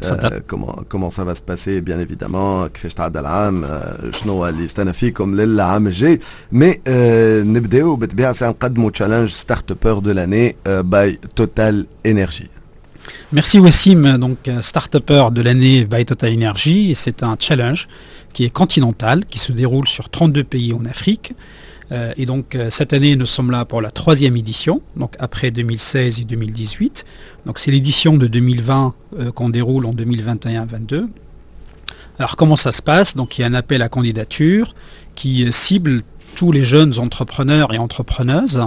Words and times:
تفضل. 0.00 0.38
كومون 0.38 0.84
كومون 0.90 1.10
سا 1.10 1.24
فا 1.24 1.34
سباسي 1.34 1.80
بيان 1.80 1.98
ايفيدامون 1.98 2.68
كيفاش 2.68 2.94
تعدى 2.94 3.20
العام 3.20 3.64
آه، 3.64 4.10
شنو 4.10 4.32
هو 4.32 4.48
اللي 4.48 4.64
استنى 4.64 4.92
فيكم 4.92 5.34
للعام 5.34 5.86
الجاي 5.86 6.20
مي 6.52 6.80
آه، 6.86 7.42
نبداو 7.42 7.96
بالطبيعه 7.96 8.32
سي 8.32 8.46
نقدموا 8.46 8.90
تشالنج 8.90 9.28
ستارت 9.28 9.70
ابر 9.70 9.98
دو 9.98 10.10
لاني 10.10 10.56
باي 10.66 11.18
توتال 11.36 11.86
انرجي 12.06 12.48
Merci 13.32 13.58
Wassim, 13.58 14.18
donc 14.18 14.48
euh, 14.48 14.62
start-upper 14.62 15.30
de 15.30 15.42
l'année 15.42 15.84
by 15.84 16.04
Total 16.04 16.32
Energy. 16.32 16.94
C'est 16.94 17.22
un 17.22 17.36
challenge 17.38 17.88
qui 18.32 18.44
est 18.44 18.50
continental, 18.50 19.24
qui 19.26 19.38
se 19.38 19.52
déroule 19.52 19.88
sur 19.88 20.08
32 20.08 20.44
pays 20.44 20.72
en 20.72 20.84
Afrique. 20.84 21.34
Euh, 21.91 22.13
et 22.17 22.25
donc 22.25 22.55
euh, 22.55 22.69
cette 22.69 22.93
année, 22.93 23.15
nous 23.15 23.25
sommes 23.25 23.51
là 23.51 23.65
pour 23.65 23.81
la 23.81 23.91
troisième 23.91 24.37
édition, 24.37 24.81
donc 24.95 25.15
après 25.19 25.51
2016 25.51 26.21
et 26.21 26.23
2018. 26.23 27.05
Donc 27.45 27.59
c'est 27.59 27.71
l'édition 27.71 28.17
de 28.17 28.27
2020 28.27 28.93
euh, 29.19 29.31
qu'on 29.31 29.49
déroule 29.49 29.85
en 29.85 29.93
2021-22. 29.93 31.07
Alors 32.19 32.35
comment 32.35 32.55
ça 32.57 32.71
se 32.71 32.81
passe? 32.81 33.15
Donc 33.15 33.37
il 33.37 33.41
y 33.41 33.43
a 33.43 33.47
un 33.47 33.53
appel 33.53 33.81
à 33.81 33.89
candidature 33.89 34.75
qui 35.15 35.51
cible 35.51 36.01
tous 36.35 36.51
les 36.51 36.63
jeunes 36.63 36.99
entrepreneurs 36.99 37.73
et 37.73 37.77
entrepreneuses 37.77 38.61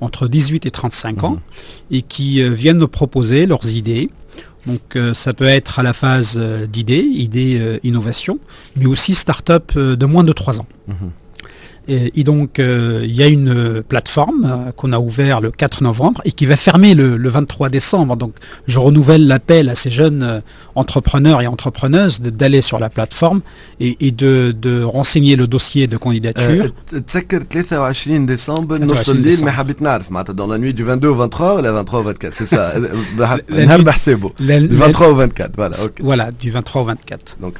entre 0.00 0.28
18 0.28 0.66
et 0.66 0.70
35 0.70 1.24
ans 1.24 1.38
et 1.90 2.02
qui 2.02 2.42
euh, 2.42 2.50
viennent 2.50 2.78
nous 2.78 2.88
proposer 2.88 3.46
leurs 3.46 3.68
idées. 3.68 4.10
Donc 4.66 4.96
euh, 4.96 5.14
ça 5.14 5.32
peut 5.32 5.46
être 5.46 5.78
à 5.78 5.82
la 5.82 5.92
phase 5.92 6.36
euh, 6.38 6.66
d'idées, 6.66 7.00
idées 7.00 7.58
euh, 7.58 7.78
innovation, 7.82 8.38
mais 8.76 8.86
aussi 8.86 9.14
start-up 9.14 9.76
de 9.76 10.06
moins 10.06 10.24
de 10.24 10.32
3 10.32 10.60
ans. 10.60 10.66
Et, 11.88 12.20
et 12.20 12.24
donc, 12.24 12.58
euh, 12.58 13.00
il 13.04 13.10
euh, 13.10 13.14
y 13.14 13.22
a 13.22 13.26
une 13.26 13.82
plateforme 13.82 14.44
euh, 14.44 14.72
qu'on 14.72 14.92
a 14.92 14.98
ouverte 14.98 15.42
le 15.42 15.50
4 15.50 15.82
novembre 15.82 16.20
et 16.24 16.32
qui 16.32 16.46
va 16.46 16.56
fermer 16.56 16.94
le, 16.94 17.16
le 17.16 17.28
23 17.28 17.68
décembre. 17.68 18.16
Donc, 18.16 18.34
je 18.66 18.78
renouvelle 18.78 19.26
l'appel 19.26 19.68
à 19.68 19.74
ces 19.74 19.90
jeunes 19.90 20.22
euh, 20.22 20.40
entrepreneurs 20.74 21.40
et 21.40 21.46
entrepreneuses 21.46 22.20
d'aller 22.20 22.60
sur 22.60 22.78
la 22.78 22.90
plateforme 22.90 23.40
et, 23.80 23.96
et 24.00 24.10
de, 24.10 24.54
de, 24.60 24.82
renseigner 24.82 25.36
le 25.36 25.46
dossier 25.46 25.86
de 25.86 25.96
candidature. 25.96 26.66
décembre, 28.26 28.76
dans 30.34 30.46
la 30.46 30.58
nuit 30.58 30.74
du 30.74 30.84
22 30.84 31.08
au 31.08 31.14
23 31.14 31.58
ou 31.58 31.62
la 31.62 31.72
23 31.72 32.00
au 32.00 32.02
24, 32.04 32.34
c'est 32.34 32.46
ça. 32.46 32.74
Bah, 33.16 33.38
le 33.48 34.68
23 34.68 35.06
bah, 35.06 35.12
au 35.12 35.16
24, 35.16 35.52
voilà. 35.56 35.76
Okay. 35.82 36.02
Voilà, 36.02 36.30
du 36.30 36.50
23 36.50 36.82
au 36.82 36.84
24. 36.84 37.36
Donc, 37.40 37.54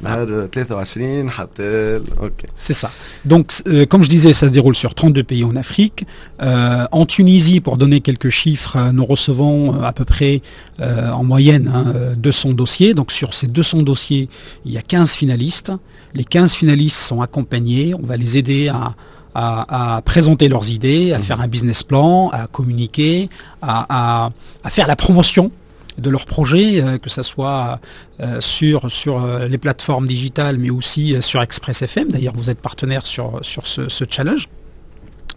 okay. 2.21 2.47
c'est 2.57 2.73
ça. 2.73 2.91
Donc, 3.25 3.53
euh, 3.67 3.87
comme 3.87 4.03
je 4.05 4.09
disais, 4.11 4.33
ça 4.35 4.47
se 4.49 4.53
déroule 4.53 4.75
sur 4.75 4.95
32 4.95 5.23
pays 5.23 5.45
en 5.45 5.57
Afrique. 5.57 6.05
Euh, 6.43 6.87
en 6.93 7.07
Tunisie, 7.07 7.61
pour 7.61 7.77
donner 7.79 8.01
quelques 8.01 8.29
chiffres, 8.31 8.77
euh, 8.77 8.93
nous 8.93 9.05
recevons 9.07 9.75
euh, 9.75 9.83
à 9.85 9.93
peu 9.93 10.05
près 10.05 10.43
euh, 10.81 11.11
en 11.11 11.25
moyenne 11.25 11.71
hein, 11.75 11.93
euh, 11.97 12.15
200 12.17 12.51
dossiers. 12.51 12.93
Donc, 12.95 13.11
sur 13.13 13.33
ces 13.35 13.47
200 13.47 13.83
dossiers, 13.83 14.29
il 14.67 14.73
y 14.73 14.79
a 14.79 14.83
15 14.83 15.15
finalistes. 15.15 15.73
Les 16.15 16.25
15 16.25 16.53
finalistes 16.55 16.99
sont 16.99 17.23
accompagnés. 17.23 17.95
On 17.95 18.05
va 18.07 18.17
les 18.17 18.37
aider 18.37 18.69
à, 18.69 18.95
à- 19.35 19.97
à 19.97 20.03
présenter 20.03 20.49
leurs 20.49 20.71
idées, 20.71 21.13
à 21.13 21.19
faire 21.19 21.41
un 21.41 21.47
business 21.49 21.83
plan, 21.83 22.31
à 22.31 22.47
communiquer, 22.49 23.31
à, 23.63 23.87
à- 24.27 24.31
à 24.65 24.71
faire 24.71 24.87
la 24.89 24.97
promotion 24.97 25.53
de 26.01 26.11
leurs 26.11 26.27
projets, 26.27 26.83
euh, 26.83 26.99
que 26.99 27.11
ce 27.11 27.23
soit 27.23 27.81
euh, 28.21 28.41
sur, 28.41 28.91
sur 28.91 29.23
euh, 29.23 29.49
les 29.49 29.59
plateformes 29.59 30.07
digitales, 30.07 30.59
mais 30.59 30.71
aussi 30.71 31.17
sur 31.21 31.41
Express 31.43 31.83
FM. 31.83 32.09
D'ailleurs, 32.09 32.35
vous 32.37 32.51
êtes 32.51 32.61
partenaire 32.61 33.07
sur, 33.07 33.39
sur 33.43 33.67
ce, 33.67 34.05
challenge. 34.09 34.49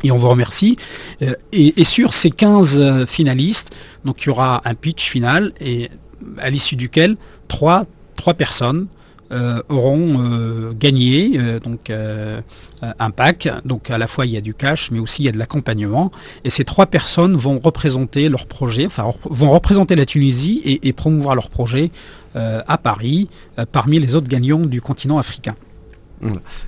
Et 0.04 0.12
on 0.12 0.18
vous 0.18 0.30
remercie. 0.30 0.78
Et, 1.22 1.80
et 1.80 1.84
sur 1.84 2.14
ces 2.14 2.30
15 2.30 2.82
euh, 2.82 3.06
finalistes, 3.06 3.74
donc 4.04 4.24
il 4.24 4.28
y 4.28 4.30
aura 4.30 4.62
un 4.66 4.74
pitch 4.74 5.10
final 5.10 5.54
et 5.62 5.90
à 6.40 6.50
l'issue 6.50 6.76
duquel 6.76 7.16
trois, 7.48 7.86
trois 8.16 8.34
personnes 8.34 8.88
auront 9.69 10.09
euh, 10.17 10.73
gagné 10.85 11.17
euh, 11.35 11.61
donc 11.61 11.83
euh, 11.91 12.41
euh, 12.83 13.07
un 13.07 13.11
pack. 13.11 13.41
Donc 13.71 13.83
à 13.91 13.99
la 13.99 14.07
fois 14.07 14.25
il 14.29 14.33
y 14.33 14.39
a 14.43 14.45
du 14.51 14.55
cash, 14.63 14.83
mais 14.93 15.01
aussi 15.05 15.19
il 15.23 15.27
y 15.27 15.29
a 15.29 15.33
de 15.33 15.41
l'accompagnement. 15.43 16.07
Et 16.47 16.51
ces 16.57 16.65
trois 16.73 16.87
personnes 16.87 17.35
vont 17.37 17.59
représenter 17.69 18.25
leur 18.35 18.47
projet, 18.47 18.87
enfin 18.87 19.05
rep- 19.11 19.29
vont 19.41 19.51
représenter 19.59 19.95
la 20.03 20.07
Tunisie 20.07 20.57
et, 20.71 20.89
et 20.89 20.93
promouvoir 21.03 21.35
leur 21.41 21.51
projet 21.59 21.91
euh, 22.37 22.75
à 22.75 22.79
Paris 22.79 23.21
euh, 23.59 23.67
parmi 23.71 23.97
les 24.05 24.15
autres 24.17 24.29
gagnants 24.29 24.67
du 24.75 24.81
continent 24.81 25.19
africain. 25.19 25.57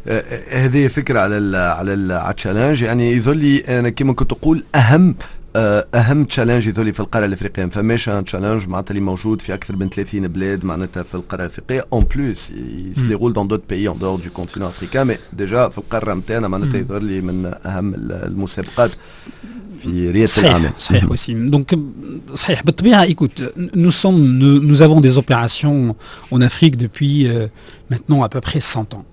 آه، 0.09 0.23
هذه 0.51 0.89
فكره 0.89 1.21
على 1.21 1.39
ال 1.39 1.57
على 1.57 1.95
ال 1.95 2.13
على 2.13 2.31
التشالنج 2.31 2.83
يعني 2.83 3.13
يظل 3.13 3.37
لي 3.37 3.59
انا 3.59 3.89
كما 3.91 4.13
كنت 4.13 4.33
اقول 4.33 4.65
اهم 4.75 5.15
آه، 5.44 5.44
اهم 5.57 6.25
تشالنج 6.25 6.67
يظل 6.67 6.85
لي 6.85 6.93
في 6.93 7.01
القاره 7.01 7.25
الافريقيه 7.27 7.65
ما 7.65 7.71
فماش 7.71 8.09
ان 8.09 8.25
تشالنج 8.25 8.69
معناتها 8.69 8.91
اللي 8.91 9.01
موجود 9.03 9.41
في 9.43 9.55
اكثر 9.55 9.77
من 9.77 9.89
30 9.89 10.29
بلاد 10.29 10.65
معناتها 10.65 11.03
في 11.03 11.15
القاره 11.15 11.41
الافريقيه 11.43 11.85
اون 11.93 12.05
بلوس 12.15 12.51
مم. 12.51 12.93
se 12.97 13.01
déroule 13.01 13.33
dans 13.33 13.45
d'autres 13.49 13.67
pays 13.75 13.89
en 13.89 13.95
dehors 14.01 14.19
du 14.25 14.31
continent 14.41 14.67
africain 14.69 15.05
mais 15.05 15.41
déjà 15.43 15.69
في 15.71 15.79
القاره 15.79 16.15
نتاعنا 16.15 16.49
معناتها 16.49 16.77
مم. 16.79 16.81
يظهر 16.85 17.03
لي 17.03 17.21
من 17.21 17.47
اهم 17.67 17.95
ال- 17.95 18.13
المسابقات 18.13 18.91
في 19.83 20.11
رياده 20.11 20.27
صحيح 20.27 20.45
الاعمال 20.47 20.71
صحيح 20.79 21.05
aussi. 21.05 21.53
Donc 21.55 21.75
euh, 21.77 21.79
صحيح 22.35 22.63
بالطبيعة 22.63 23.07
écoute 23.07 23.43
nous 23.77 23.91
sommes 24.03 24.39
nous, 24.41 24.61
nous 24.71 24.83
avons 24.83 25.01
des 25.01 25.19
opérations 25.19 25.95
en 26.33 26.41
Afrique 26.41 26.77
depuis 26.77 27.27
euh, 27.29 27.47
maintenant 27.91 28.23
à 28.23 28.29
peu 28.29 28.41
près 28.41 28.61
100 28.61 28.95
ans. 28.95 29.05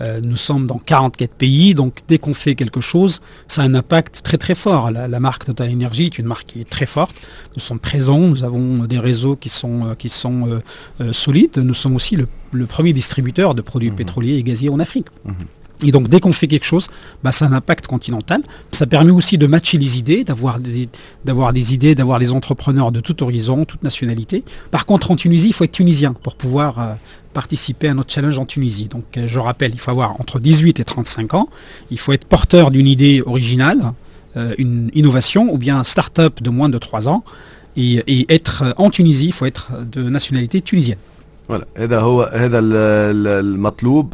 Euh, 0.00 0.20
nous 0.22 0.36
sommes 0.36 0.66
dans 0.66 0.78
44 0.78 1.34
pays, 1.34 1.74
donc 1.74 2.00
dès 2.08 2.18
qu'on 2.18 2.32
fait 2.34 2.54
quelque 2.54 2.80
chose, 2.80 3.20
ça 3.48 3.62
a 3.62 3.64
un 3.64 3.74
impact 3.74 4.22
très 4.22 4.38
très 4.38 4.54
fort. 4.54 4.90
La, 4.90 5.08
la 5.08 5.20
marque 5.20 5.44
Total 5.44 5.70
Energy 5.70 6.06
est 6.06 6.18
une 6.18 6.26
marque 6.26 6.46
qui 6.46 6.60
est 6.60 6.68
très 6.68 6.86
forte. 6.86 7.14
Nous 7.54 7.60
sommes 7.60 7.78
présents, 7.78 8.18
nous 8.20 8.42
avons 8.44 8.84
des 8.84 8.98
réseaux 8.98 9.36
qui 9.36 9.48
sont, 9.48 9.88
euh, 9.88 9.94
qui 9.94 10.08
sont 10.08 10.60
euh, 11.00 11.12
solides. 11.12 11.58
Nous 11.58 11.74
sommes 11.74 11.96
aussi 11.96 12.16
le, 12.16 12.26
le 12.52 12.66
premier 12.66 12.92
distributeur 12.92 13.54
de 13.54 13.62
produits 13.62 13.90
Mhm. 13.90 13.96
pétroliers 13.96 14.34
et 14.36 14.42
gaziers 14.42 14.70
en 14.70 14.80
Afrique. 14.80 15.06
Mhm. 15.24 15.34
Et 15.84 15.92
donc 15.92 16.08
dès 16.08 16.20
qu'on 16.20 16.32
fait 16.32 16.46
quelque 16.46 16.66
chose, 16.66 16.88
bah, 17.22 17.32
ça 17.32 17.46
un 17.46 17.52
impact 17.52 17.86
continental. 17.86 18.42
Ça 18.72 18.86
permet 18.86 19.10
aussi 19.10 19.38
de 19.38 19.46
matcher 19.46 19.78
les 19.78 19.98
idées, 19.98 20.24
d'avoir 20.24 20.60
des, 20.60 20.88
idées, 21.72 21.94
d'avoir 21.94 22.18
des 22.18 22.32
entrepreneurs 22.32 22.92
de 22.92 23.00
tout 23.00 23.22
horizon, 23.22 23.64
toute 23.64 23.82
nationalité. 23.82 24.44
Par 24.70 24.86
contre, 24.86 25.10
en 25.10 25.16
Tunisie, 25.16 25.48
il 25.48 25.52
faut 25.52 25.64
être 25.64 25.72
tunisien 25.72 26.12
pour 26.12 26.34
pouvoir 26.34 26.78
euh, 26.78 26.94
participer 27.32 27.88
à 27.88 27.94
notre 27.94 28.12
challenge 28.12 28.38
en 28.38 28.46
Tunisie. 28.46 28.86
Donc 28.86 29.16
euh, 29.16 29.26
je 29.26 29.38
rappelle, 29.38 29.72
il 29.72 29.80
faut 29.80 29.90
avoir 29.90 30.20
entre 30.20 30.38
18 30.38 30.80
et 30.80 30.84
35 30.84 31.34
ans, 31.34 31.48
il 31.90 31.98
faut 31.98 32.12
être 32.12 32.24
porteur 32.24 32.70
d'une 32.70 32.86
idée 32.86 33.22
originale, 33.24 33.92
euh, 34.36 34.54
une 34.58 34.90
innovation 34.94 35.52
ou 35.52 35.58
bien 35.58 35.78
un 35.78 35.84
start-up 35.84 36.42
de 36.42 36.50
moins 36.50 36.68
de 36.68 36.78
3 36.78 37.08
ans. 37.08 37.24
Et, 37.76 38.26
être 38.28 38.74
en 38.76 38.90
Tunisie, 38.90 39.26
il 39.26 39.32
faut 39.32 39.46
être 39.46 39.72
de 39.90 40.02
nationalité 40.02 40.60
tunisienne. 40.60 40.98
فوالا 41.49 41.65
هذا 41.77 41.99
هو 41.99 42.21
هذا 42.23 42.59
ال- 42.59 42.73
ال- 43.15 43.45
المطلوب 43.45 44.13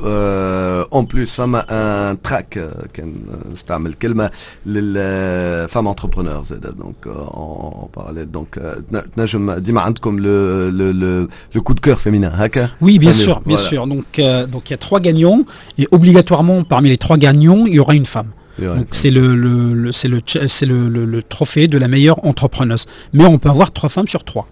اون 0.94 1.06
بلوس 1.06 1.34
فما 1.34 1.66
ان 2.12 2.22
تراك 2.22 2.70
كان 2.94 3.14
نستعمل 3.52 3.94
كلمه 3.94 4.30
للفام 4.66 5.88
انتربرونور 5.88 6.44
زاد 6.44 6.78
دونك 6.78 7.08
اون 7.08 7.88
باراليل 7.96 8.32
دونك 8.32 8.76
تنجم 9.16 9.52
ديما 9.52 9.82
عندكم 9.82 10.20
لو 10.20 10.70
لو 10.70 10.92
لو 10.92 11.28
لو 11.56 11.62
كو 11.62 11.74
دو 11.74 11.82
كور 11.82 11.96
féminin 11.96 12.34
هكا 12.42 12.70
Oui, 12.82 13.00
bien 13.00 13.12
Fameux, 13.12 13.14
sûr, 13.26 13.42
bien 13.46 13.56
voilà. 13.56 13.70
sûr. 13.70 13.88
Donc, 13.88 14.20
euh, 14.20 14.46
donc 14.54 14.64
il 14.70 14.72
y 14.72 14.74
a 14.74 14.78
trois 14.88 15.00
gagnants 15.00 15.42
et 15.80 15.88
obligatoirement 15.98 16.64
parmi 16.74 16.90
les 16.90 16.98
trois 17.06 17.18
gagnants, 17.18 17.64
il 17.68 17.76
y 17.76 17.80
aura 17.80 17.94
une 18.02 18.10
femme. 18.16 18.32
Ouais, 18.60 18.68
Donc 18.78 18.88
c'est 19.02 19.14
le, 19.18 19.26
le- 19.44 19.74
le- 19.84 19.94
c'est 20.00 20.12
le, 20.16 20.20
ch- 20.32 20.46
c'est 20.56 20.68
le, 20.74 20.80
le- 20.96 21.06
le 21.16 21.20
trophée 21.36 21.68
de 21.74 21.78
la 21.84 21.88
meilleure 21.94 22.20
entrepreneuse. 22.32 22.86
Mais 23.16 23.26
on 23.34 23.38
peut 23.42 23.50
avoir 23.56 23.70
trois 23.78 23.90
femmes 23.96 24.10
sur 24.16 24.24
trois. 24.32 24.46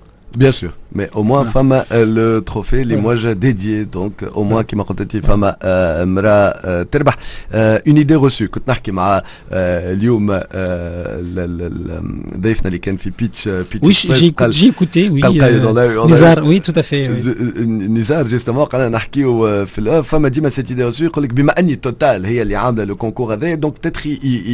Bien 0.43 0.53
sûr, 0.59 0.71
mais 0.95 1.07
au 1.13 1.23
moins 1.23 1.43
Voilà. 1.43 1.51
فما 1.53 1.83
le 1.91 2.41
trophée 2.51 2.73
اللي 2.73 2.95
Voilà. 2.97 3.01
موجه 3.01 3.33
dédié 3.33 3.85
donc 3.97 4.23
au 4.35 4.43
moins 4.43 4.61
كما 4.61 4.83
قلت 4.83 5.01
انت 5.01 5.17
فما 5.17 5.55
آه، 5.61 6.03
امراه 6.03 6.29
آه، 6.29 6.83
تربح 6.91 7.17
اون 7.53 7.97
ايدي 7.97 8.15
روسو 8.15 8.47
كنت 8.47 8.69
نحكي 8.69 8.91
مع 8.91 9.21
آه، 9.51 9.93
اليوم 9.93 10.31
آه، 10.31 10.39
ال- 10.53 11.39
ال- 11.39 11.61
ال- 11.61 12.41
ضيفنا 12.41 12.67
اللي 12.67 12.77
كان 12.79 12.95
في 12.95 13.11
بيتش 13.19 13.47
بيتش 13.49 14.07
Oui, 14.07 14.11
j'ai 14.11 14.31
écou- 14.31 14.51
j'ai 14.51 14.67
écouté, 14.73 15.09
oui. 15.09 15.21
قال 15.23 15.41
قايد 15.41 15.63
euh, 15.63 15.65
والله- 15.67 15.99
والله- 15.99 16.15
Nizar, 16.17 16.37
oui, 16.43 16.61
tout 16.69 16.79
à 16.79 16.83
fait. 16.83 17.07
oui. 17.09 17.19
ز- 17.19 17.59
نزار 17.97 18.27
جيستمون 18.27 18.63
قالنا 18.65 18.89
نحكيو 18.89 19.65
في 19.65 19.79
الاوف 19.79 20.07
فما 20.09 20.29
ديما 20.29 20.49
سيت 20.49 20.69
ايدي 20.69 20.83
روسو 20.83 21.05
يقول 21.05 21.23
لك 21.23 21.33
بما 21.33 21.59
اني 21.59 21.75
توتال 21.75 22.25
هي 22.25 22.41
اللي 22.41 22.55
عامله 22.55 22.83
لو 22.83 22.95
كونكور 22.95 23.33
هذايا 23.33 23.55
دونك 23.55 23.73
بتاتر 23.73 24.01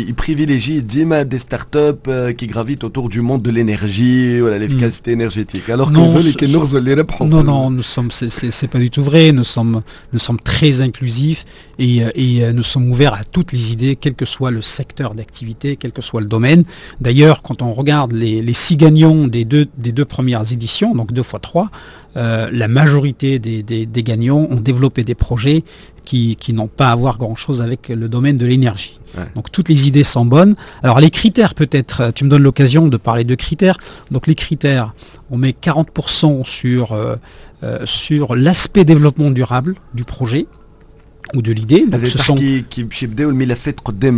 يبريفيليجي 0.09 0.79
ديما 0.79 1.21
دي 1.21 1.39
ستارت 1.39 1.75
اب 1.75 2.31
كي 2.37 2.47
غرافيت 2.53 2.83
اوتور 2.83 3.07
دو 3.09 3.23
موند 3.23 3.43
دو 3.43 3.51
لينيرجي 3.51 4.41
ولا 4.41 4.57
ليفيكاسيتي 4.57 5.13
انرجيتيك 5.13 5.71
الوغ 5.71 5.89
non, 7.26 7.42
Non, 7.42 7.44
non, 7.44 7.70
nous 7.70 7.82
sommes, 7.82 8.10
c'est 8.10 8.68
pas 8.68 8.78
du 8.78 8.90
tout 8.90 9.02
vrai. 9.02 9.32
Nous 9.32 9.44
sommes, 9.44 9.82
nous 10.12 10.18
sommes 10.18 10.40
très 10.40 10.80
inclusifs 10.80 11.44
et, 11.78 12.02
et 12.14 12.52
nous 12.52 12.62
sommes 12.62 12.90
ouverts 12.90 13.14
à 13.14 13.24
toutes 13.24 13.52
les 13.52 13.72
idées, 13.72 13.96
quel 13.96 14.14
que 14.14 14.24
soit 14.24 14.50
le 14.50 14.62
secteur 14.62 15.14
d'activité, 15.14 15.76
quel 15.76 15.92
que 15.92 16.02
soit 16.02 16.20
le 16.20 16.26
domaine. 16.26 16.64
D'ailleurs, 17.00 17.42
quand 17.42 17.62
on 17.62 17.72
regarde 17.72 18.12
les, 18.12 18.42
les, 18.42 18.54
six 18.54 18.76
gagnants 18.76 19.26
des 19.26 19.44
deux, 19.44 19.66
des 19.78 19.92
deux 19.92 20.04
premières 20.04 20.52
éditions, 20.52 20.94
donc 20.94 21.12
deux 21.12 21.22
fois 21.22 21.40
trois, 21.40 21.70
euh, 22.16 22.50
la 22.52 22.66
majorité 22.68 23.38
des, 23.38 23.62
des, 23.62 24.02
gagnants 24.02 24.48
ont 24.50 24.60
développé 24.60 25.04
des 25.04 25.14
projets 25.14 25.62
qui, 26.04 26.36
qui 26.36 26.52
n'ont 26.52 26.68
pas 26.68 26.90
à 26.90 26.96
voir 26.96 27.18
grand-chose 27.18 27.62
avec 27.62 27.88
le 27.88 28.08
domaine 28.08 28.36
de 28.36 28.46
l'énergie. 28.46 28.98
Donc 29.34 29.50
toutes 29.50 29.68
les 29.68 29.88
idées 29.88 30.04
sont 30.04 30.24
bonnes. 30.24 30.54
Alors 30.82 31.00
les 31.00 31.10
critères 31.10 31.54
peut-être, 31.54 32.12
tu 32.14 32.24
me 32.24 32.30
donnes 32.30 32.42
l'occasion 32.42 32.88
de 32.88 32.96
parler 32.96 33.24
de 33.24 33.34
critères. 33.34 33.76
Donc 34.10 34.26
les 34.26 34.34
critères, 34.34 34.94
on 35.30 35.36
met 35.36 35.50
40% 35.50 36.44
sur, 36.44 36.92
euh, 36.92 37.16
euh, 37.62 37.80
sur 37.84 38.36
l'aspect 38.36 38.84
développement 38.84 39.30
durable 39.30 39.74
du 39.94 40.04
projet 40.04 40.46
ou 41.34 41.42
de 41.42 41.52
l'idée. 41.52 41.86
Donc 41.86 42.06
ce 42.06 42.18
sont 42.18 42.34
qui 42.34 42.64
qui 42.68 42.84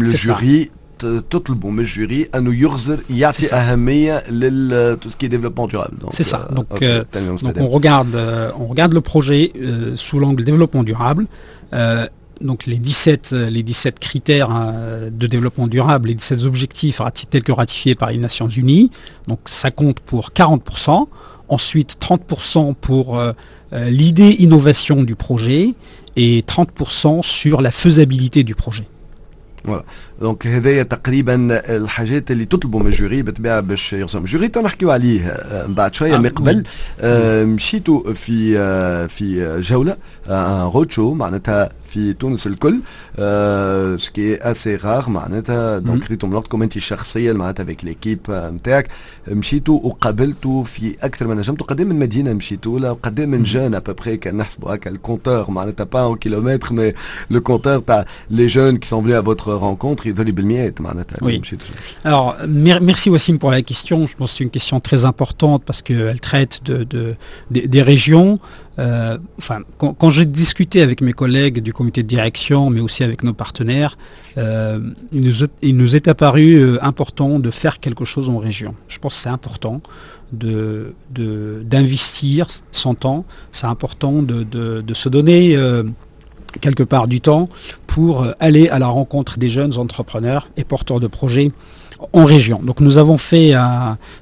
le 0.03 0.11
jury 0.15 0.71
تطلبوا 1.30 1.72
من 1.72 1.80
الجوري 1.80 2.30
انه 2.36 2.56
يغزر 2.56 3.00
يعطي 3.10 3.56
اهميه 3.56 4.30
لل 4.30 4.98
tout 5.02 5.10
ce 5.10 5.18
qui 5.18 5.26
est 5.26 5.30
développement 5.30 5.68
durable. 5.68 5.98
C'est 6.12 6.24
ça. 6.24 6.48
Donc, 6.52 6.82
euh, 6.82 7.04
donc 7.42 7.56
on 7.58 7.68
regarde 7.68 8.16
euh, 8.16 8.52
on 8.60 8.68
regarde 8.68 8.94
le 8.94 9.02
projet 9.02 9.52
euh, 9.56 9.96
sous 9.96 10.20
l'angle 10.20 10.44
développement 10.44 10.84
durable. 10.84 11.28
Euh, 11.74 12.08
donc 12.42 12.68
les 12.68 12.78
17, 12.78 13.32
les 13.32 13.64
17 13.64 13.98
critères 13.98 14.50
de 15.12 15.26
développement 15.26 15.66
durable, 15.66 16.10
les 16.10 16.14
17 16.14 16.44
objectifs 16.44 17.02
tels 17.32 17.42
que 17.42 17.52
ratifiés 17.52 17.96
par 17.96 18.12
les 18.12 18.20
Nations 18.20 18.48
Unies, 18.48 18.92
donc 19.28 19.40
ça 19.46 19.72
compte 19.72 20.00
pour 20.02 20.30
40%, 20.30 21.08
ensuite 21.50 21.98
30% 22.00 22.76
pour 22.76 23.20
l'idée 23.74 24.36
innovation 24.38 25.02
du 25.02 25.16
projet 25.16 25.74
et 26.16 26.44
30% 26.44 27.24
sur 27.24 27.60
la 27.60 27.72
faisabilité 27.72 28.44
du 28.44 28.54
projet. 28.54 28.86
Voilà. 29.64 29.84
دونك 30.23 30.47
هذايا 30.47 30.83
تقريبا 30.83 31.63
الحاجات 31.77 32.31
اللي 32.31 32.45
تطلبوا 32.45 32.81
من 32.81 32.87
الجوري 32.87 33.23
بالطبيعه 33.23 33.61
باش 33.61 33.93
يرسم 33.93 34.19
الجوري 34.19 34.51
نحكيو 34.57 34.91
عليه 34.91 35.27
آه، 35.27 35.67
بعد 35.67 35.95
شوية 35.95 36.17
من 36.17 36.29
قبل. 36.29 36.65
آه، 37.01 37.45
مشيتوا 37.45 38.13
في 38.13 38.59
آه، 38.59 39.07
في 39.07 39.61
جولة 39.61 39.97
ان 40.29 40.71
رود 40.75 40.91
شو 40.91 41.15
معناتها 41.15 41.71
في 41.89 42.13
تونس 42.13 42.47
الكل. 42.47 42.81
سكي 43.99 44.37
اسي 44.37 44.77
غار 44.77 45.11
معناتها. 45.11 45.79
دونك 45.79 46.11
ريتو 46.11 46.27
من 46.27 46.35
وقتكم 46.35 46.63
أنت 46.63 46.79
شخصيا 46.79 47.33
معناتها 47.33 47.65
افيك 47.65 47.85
ليكيب 47.85 48.19
نتاعك. 48.29 48.89
مشيتوا 49.29 49.81
وقابلتوا 49.83 50.65
في 50.65 50.97
أكثر 51.03 51.27
من 51.27 51.37
نجمتوا 51.37 51.67
قدام 51.67 51.89
من 51.89 51.99
مدينة 51.99 52.33
مشيتوا 52.33 52.79
لا 52.79 52.91
وقدام 52.91 53.29
من 53.29 53.43
جون 53.43 53.75
ابوبري 53.75 54.17
كان 54.17 54.37
نحسبوا 54.37 54.75
هكا 54.75 54.91
الكونتور 54.91 55.51
معناتها 55.51 55.85
با 55.85 56.13
ان 56.13 56.17
كيلومتر 56.17 56.73
مي 56.73 56.93
لو 57.31 57.41
كونتور 57.41 57.79
تاع 57.79 58.05
لي 58.31 58.47
جون 58.47 58.77
كي 58.77 58.89
سون 58.89 59.05
فنus 59.05 59.15
à 59.15 59.23
votre 59.23 59.53
rencontre 59.53 60.12
Oui. 61.23 61.41
Alors, 62.05 62.37
merci 62.47 63.11
Wassim 63.11 63.39
pour 63.39 63.51
la 63.51 63.63
question. 63.63 64.07
Je 64.07 64.17
pense 64.17 64.33
que 64.33 64.39
c'est 64.39 64.45
une 64.45 64.51
question 64.51 64.81
très 64.81 65.05
importante 65.05 65.63
parce 65.65 65.83
qu'elle 65.83 66.21
traite 66.21 66.63
de, 66.65 67.17
des 67.51 67.83
régions. 67.83 68.39
Euh, 68.79 69.19
enfin, 69.39 69.61
quand, 69.77 70.11
j'ai 70.11 70.25
discuté 70.25 70.81
avec 70.81 71.03
mes 71.03 71.13
collègues 71.13 71.61
du 71.61 71.73
comité 71.73 72.03
de 72.03 72.09
direction, 72.09 72.71
mais 72.71 72.81
aussi 72.81 73.05
avec 73.05 73.23
nos 73.23 73.35
partenaires, 73.35 73.99
euh, 74.39 74.81
il, 75.13 75.77
nous, 75.77 75.97
est 75.97 76.09
apparu 76.09 76.55
euh, 76.55 76.79
important 76.83 77.39
de 77.39 77.51
faire 77.51 77.81
quelque 77.81 78.05
chose 78.05 78.31
en 78.31 78.39
région. 78.39 78.75
Je 78.89 78.99
pense 78.99 79.15
que 79.15 79.21
c'est 79.21 79.29
important 79.29 79.83
de, 80.33 80.95
d'investir 81.11 82.49
son 82.71 82.95
temps. 82.95 83.27
C'est 83.53 83.67
important 83.67 84.23
de, 84.23 84.95
se 84.95 85.09
donner 85.09 85.55
quelque 86.61 86.83
part 86.83 87.09
du 87.09 87.21
temps 87.21 87.49
pour 87.87 88.23
euh, 88.23 88.33
aller 88.41 88.69
à 88.69 88.79
la 88.79 88.87
rencontre 88.87 89.39
des 89.39 89.49
jeunes 89.49 89.77
entrepreneurs 89.79 90.49
et 90.57 90.65
porteurs 90.65 91.01
de 91.01 91.07
projets 91.07 91.53
en 92.13 92.25
région. 92.25 92.61
Donc 92.63 92.81
nous 92.81 92.99
avons 92.99 93.17
fait, 93.17 93.53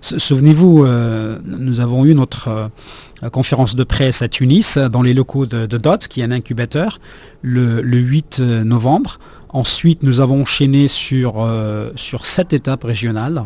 souvenez-vous, 0.03 0.85
euh, 0.85 1.38
nous 1.44 1.81
avons 1.81 2.05
eu 2.05 2.15
notre 2.15 2.49
euh, 2.49 3.31
conférence 3.31 3.75
de 3.75 3.85
presse 3.85 4.21
à 4.21 4.29
Tunis, 4.29 4.77
dans 4.77 5.00
les 5.00 5.15
locaux 5.15 5.47
de, 5.47 5.67
DOT, 5.67 5.99
qui 6.11 6.21
est 6.21 6.25
un 6.25 6.31
incubateur, 6.31 6.99
le, 7.41 7.81
le 7.81 7.97
8 7.97 8.41
novembre. 8.41 9.19
Ensuite, 9.49 10.03
nous 10.03 10.21
avons 10.21 10.43
enchaîné 10.43 10.88
sur, 10.88 11.49
sur 11.97 12.26
sept 12.26 12.53
étapes 12.53 12.85
régionales. 12.85 13.43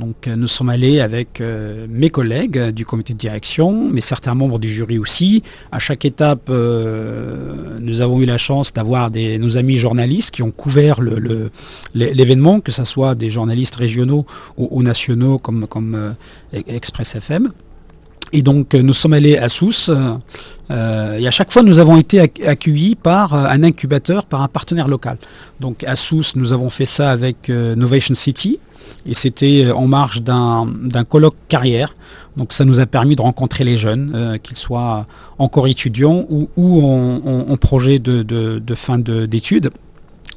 Donc 0.00 0.26
euh, 0.26 0.34
nous 0.34 0.48
sommes 0.48 0.70
allés 0.70 1.00
avec 1.00 1.40
euh, 1.40 1.86
mes 1.88 2.08
collègues 2.08 2.70
du 2.70 2.86
comité 2.86 3.12
de 3.12 3.18
direction, 3.18 3.88
mais 3.92 4.00
certains 4.00 4.34
membres 4.34 4.58
du 4.58 4.68
jury 4.68 4.98
aussi. 4.98 5.42
À 5.70 5.78
chaque 5.78 6.04
étape, 6.06 6.48
euh, 6.48 7.78
nous 7.80 8.00
avons 8.00 8.20
eu 8.20 8.24
la 8.24 8.38
chance 8.38 8.72
d'avoir 8.72 9.10
nos 9.10 9.58
amis 9.58 9.76
journalistes 9.76 10.30
qui 10.30 10.42
ont 10.42 10.50
couvert 10.50 11.00
l'événement, 11.94 12.60
que 12.60 12.72
ce 12.72 12.84
soit 12.84 13.14
des 13.14 13.28
journalistes 13.28 13.76
régionaux 13.76 14.24
ou, 14.56 14.82
nationaux 14.82 15.38
comme, 15.38 15.66
comme 15.66 16.14
Express 16.52 17.16
FM. 17.16 17.50
Et 18.32 18.42
donc 18.42 18.74
nous 18.74 18.92
sommes 18.92 19.12
allés 19.12 19.36
à 19.36 19.48
Sousse. 19.48 19.90
et 20.70 21.26
à 21.26 21.30
chaque 21.30 21.52
fois, 21.52 21.62
nous 21.62 21.78
avons 21.80 21.96
été 21.96 22.20
accueillis 22.20 22.94
par 22.94 23.34
un 23.34 23.62
incubateur, 23.64 24.24
par 24.24 24.42
un 24.42 24.48
partenaire 24.48 24.88
local. 24.88 25.16
Donc 25.58 25.82
à 25.84 25.96
Sousse, 25.96 26.36
nous 26.36 26.52
avons 26.52 26.70
fait 26.70 26.86
ça 26.86 27.10
avec 27.10 27.48
Novation 27.48 28.14
City, 28.14 28.60
et 29.06 29.14
c'était 29.14 29.64
euh, 29.64 29.74
en 29.74 29.86
marge 29.86 30.22
d'un 30.22 31.04
colloque 31.08 31.36
carrière. 31.48 31.94
Donc 32.36 32.52
ça 32.52 32.64
nous 32.64 32.80
a 32.80 32.86
permis 32.86 33.16
de 33.16 33.22
rencontrer 33.22 33.64
les 33.64 33.76
jeunes, 33.76 34.12
euh, 34.14 34.38
qu'ils 34.38 34.56
soient 34.56 35.06
encore 35.38 35.66
étudiants 35.66 36.26
ou, 36.28 36.82
en, 36.82 37.56
projet 37.56 37.98
de, 37.98 38.74
fin 38.74 38.98
d'études. 38.98 39.70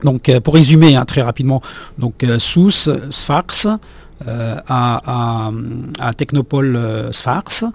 Donc 0.03 0.27
euh, 0.27 0.39
pour 0.39 0.55
résumer 0.55 0.95
hein, 0.95 1.05
très 1.05 1.21
rapidement, 1.21 1.61
donc 1.97 2.25
SOUS, 2.39 2.89
Sfax, 3.09 3.67
à, 4.27 5.51
Technopole 6.15 7.09
Sfax. 7.11 7.65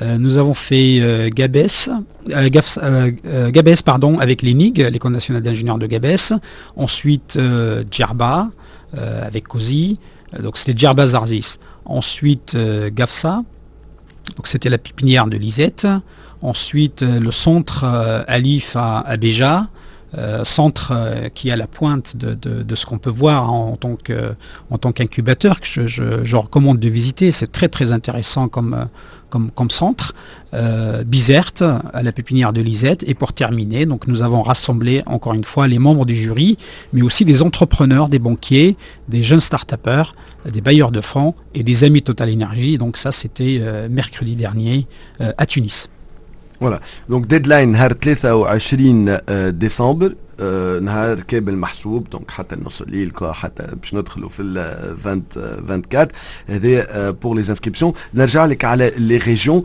nous 0.00 0.38
avons 0.38 0.54
fait 0.54 1.30
Gabes, 1.34 1.66
Gabes 2.28 3.82
pardon, 3.84 4.18
avec 4.18 4.42
l'ENIG, 4.42 4.78
l'École 4.78 5.12
nationale 5.12 5.42
d'ingénieurs 5.42 5.78
de 5.78 5.86
Gabes. 5.86 6.16
Ensuite 6.76 7.38
Djerba 7.90 8.50
avec 8.96 9.48
COSI. 9.48 9.98
Euh, 10.34 10.42
donc 10.42 10.58
c'était 10.58 10.76
Djerba 10.76 11.06
Zarzis. 11.06 11.58
Ensuite 11.84 12.54
euh, 12.54 12.90
Gafsa, 12.92 13.42
donc 14.36 14.46
c'était 14.46 14.70
la 14.70 14.78
pépinière 14.78 15.26
de 15.26 15.36
Lisette. 15.36 15.86
Ensuite 16.42 17.02
euh, 17.02 17.20
le 17.20 17.30
centre 17.30 17.84
Alif 18.26 18.76
à, 18.76 19.16
Béja. 19.16 19.68
Centre 20.42 20.92
qui 21.34 21.48
est 21.48 21.52
à 21.52 21.56
la 21.56 21.66
pointe 21.66 22.16
de, 22.16 22.74
ce 22.74 22.86
qu'on 22.86 22.98
peut 22.98 23.10
voir 23.10 23.52
en, 23.52 23.76
tant 23.76 24.92
qu'incubateur 24.92 25.60
que 25.60 25.86
je, 25.86 26.36
recommande 26.36 26.78
de 26.78 26.88
visiter. 26.88 27.32
C'est 27.32 27.52
très 27.52 27.68
très 27.68 27.92
intéressant 27.92 28.48
comme, 28.48 28.88
comme, 29.30 29.70
centre, 29.70 30.14
euh, 30.52 31.04
Bizerte, 31.04 31.62
à 31.62 32.02
la 32.02 32.12
pépinière 32.12 32.52
de 32.52 32.60
Lisette. 32.60 33.04
Et 33.06 33.14
pour 33.14 33.32
terminer, 33.32 33.86
donc 33.86 34.06
nous 34.06 34.22
avons 34.22 34.42
rassemblé 34.42 35.02
encore 35.06 35.34
une 35.34 35.44
fois 35.44 35.68
les 35.68 35.78
membres 35.78 36.04
du 36.04 36.14
jury, 36.14 36.58
mais 36.92 37.02
aussi 37.02 37.24
des 37.24 37.42
entrepreneurs, 37.42 38.08
des 38.08 38.18
banquiers, 38.18 38.76
des 39.08 39.22
jeunes 39.22 39.40
start-upers, 39.40 40.14
des 40.50 40.60
bailleurs 40.60 40.90
de 40.90 41.00
fonds 41.00 41.34
et 41.54 41.62
des 41.62 41.84
amis 41.84 42.02
Total 42.02 42.32
Energy. 42.32 42.78
Donc 42.78 42.96
ça, 42.96 43.12
c'était 43.12 43.58
euh, 43.60 43.88
mercredi 43.88 44.36
dernier 44.36 44.86
euh, 45.20 45.32
à 45.38 45.46
Tunis. 45.46 45.88
Voilà. 46.60 46.80
Donc 47.08 47.26
deadline 47.26 47.74
23 47.74 49.52
décembre. 49.52 50.10
نهار 50.82 51.20
كامل 51.20 51.58
محسوب. 51.58 52.10
دونك 52.10 52.30
حتى 52.30 52.56
نص 52.64 52.80
الليل 52.80 53.12
حتى 53.22 53.66
باش 53.80 53.94
ندخلوا 53.94 54.28
في 54.28 54.42
ال 54.42 54.58
24 55.68 56.08
هذا 56.46 57.10
بور 57.10 57.34
لي 57.34 57.40
انسكريبسيون 57.40 57.92
نرجع 58.14 58.44
لك 58.46 58.64
على 58.64 58.92
لي 58.96 59.16
ريجيون 59.16 59.62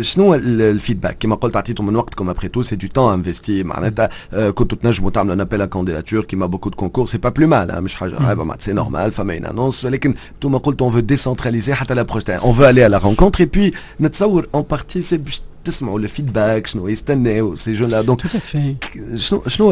شنو 0.00 0.34
الفيدباك 0.34 1.16
كما 1.20 1.34
قلت 1.34 1.56
عطيتوا 1.56 1.84
من 1.84 1.96
وقتكم 1.96 2.30
ابخي 2.30 2.48
تو 2.48 2.62
سي 2.62 2.76
دو 2.76 2.86
تون 2.86 3.12
انفستي 3.12 3.62
معناتها 3.62 4.08
كنتوا 4.50 4.78
تنجموا 4.78 5.10
تعملوا 5.10 5.34
ان 5.34 5.64
كانديداتور 5.64 6.24
كيما 6.24 6.46
بوكو 6.46 6.70
دو 6.70 6.76
كونكور 6.76 7.06
سي 7.06 7.18
با 7.18 7.28
بلو 7.28 7.46
مال 7.46 7.82
مش 7.82 7.94
حاجة 7.94 8.22
عيبة 8.22 8.44
معناتها 8.44 8.64
سي 8.64 8.72
نورمال 8.72 9.12
فما 9.12 9.36
ان 9.36 9.44
انونس 9.44 9.84
ولكن 9.84 10.14
أنتم 10.34 10.58
قلتوا 10.58 10.86
اون 10.86 10.94
فو 10.94 11.00
ديسنتراليزي 11.00 11.74
حتى 11.74 11.94
لا 11.94 12.02
بروجتين 12.02 12.36
اون 12.36 12.54
فو 12.54 12.64
الي 12.68 12.84
على 12.84 12.98
رونكونتر 12.98 13.40
اي 13.40 13.46
بي 13.46 13.74
نتصور 14.00 14.48
اون 14.54 14.64
بارتي 14.70 15.02
سي 15.02 15.16
باش 15.16 15.42
تسمعوا 15.65 15.99
الفيدباك 15.99 16.67
شنو 16.67 16.87
يستناو 16.87 17.55
سي 17.55 17.73
جون 17.73 17.89
لا 17.89 18.01
دونك 18.01 18.21
شنو 19.15 19.43
شنو 19.47 19.69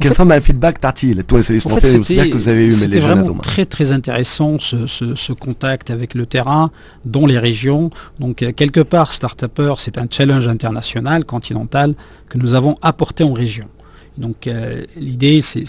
كان 0.00 0.12
فما 0.12 0.38
فيدباك 0.38 0.78
تعطيه 0.78 1.12
للتوانسه 1.12 1.48
اللي 1.48 1.56
يسمعوا 1.56 1.80
فيهم 1.80 2.02
que 2.02 2.34
vous 2.34 2.48
avez 2.48 2.66
eu 2.66 2.72
C'était 2.72 2.98
vraiment 2.98 3.34
très 3.34 3.66
très 3.66 3.92
intéressant 3.92 4.58
ce, 4.58 4.86
ce, 4.86 5.14
ce, 5.14 5.32
contact 5.32 5.90
avec 5.90 6.14
le 6.14 6.24
terrain, 6.26 6.70
dans 7.04 7.26
les 7.26 7.38
régions. 7.38 7.90
Donc 8.22 8.36
euh, 8.42 8.52
quelque 8.60 8.80
part, 8.94 9.08
Startupper, 9.12 9.74
c'est 9.84 9.96
un 9.98 10.08
challenge 10.16 10.46
international, 10.56 11.24
continental, 11.24 11.88
que 12.30 12.36
nous 12.42 12.54
avons 12.54 12.74
apporté 12.90 13.22
en 13.30 13.34
région. 13.44 13.68
Donc 14.18 14.38
euh, 14.46 14.84
l'idée, 14.96 15.40
c'est, 15.42 15.66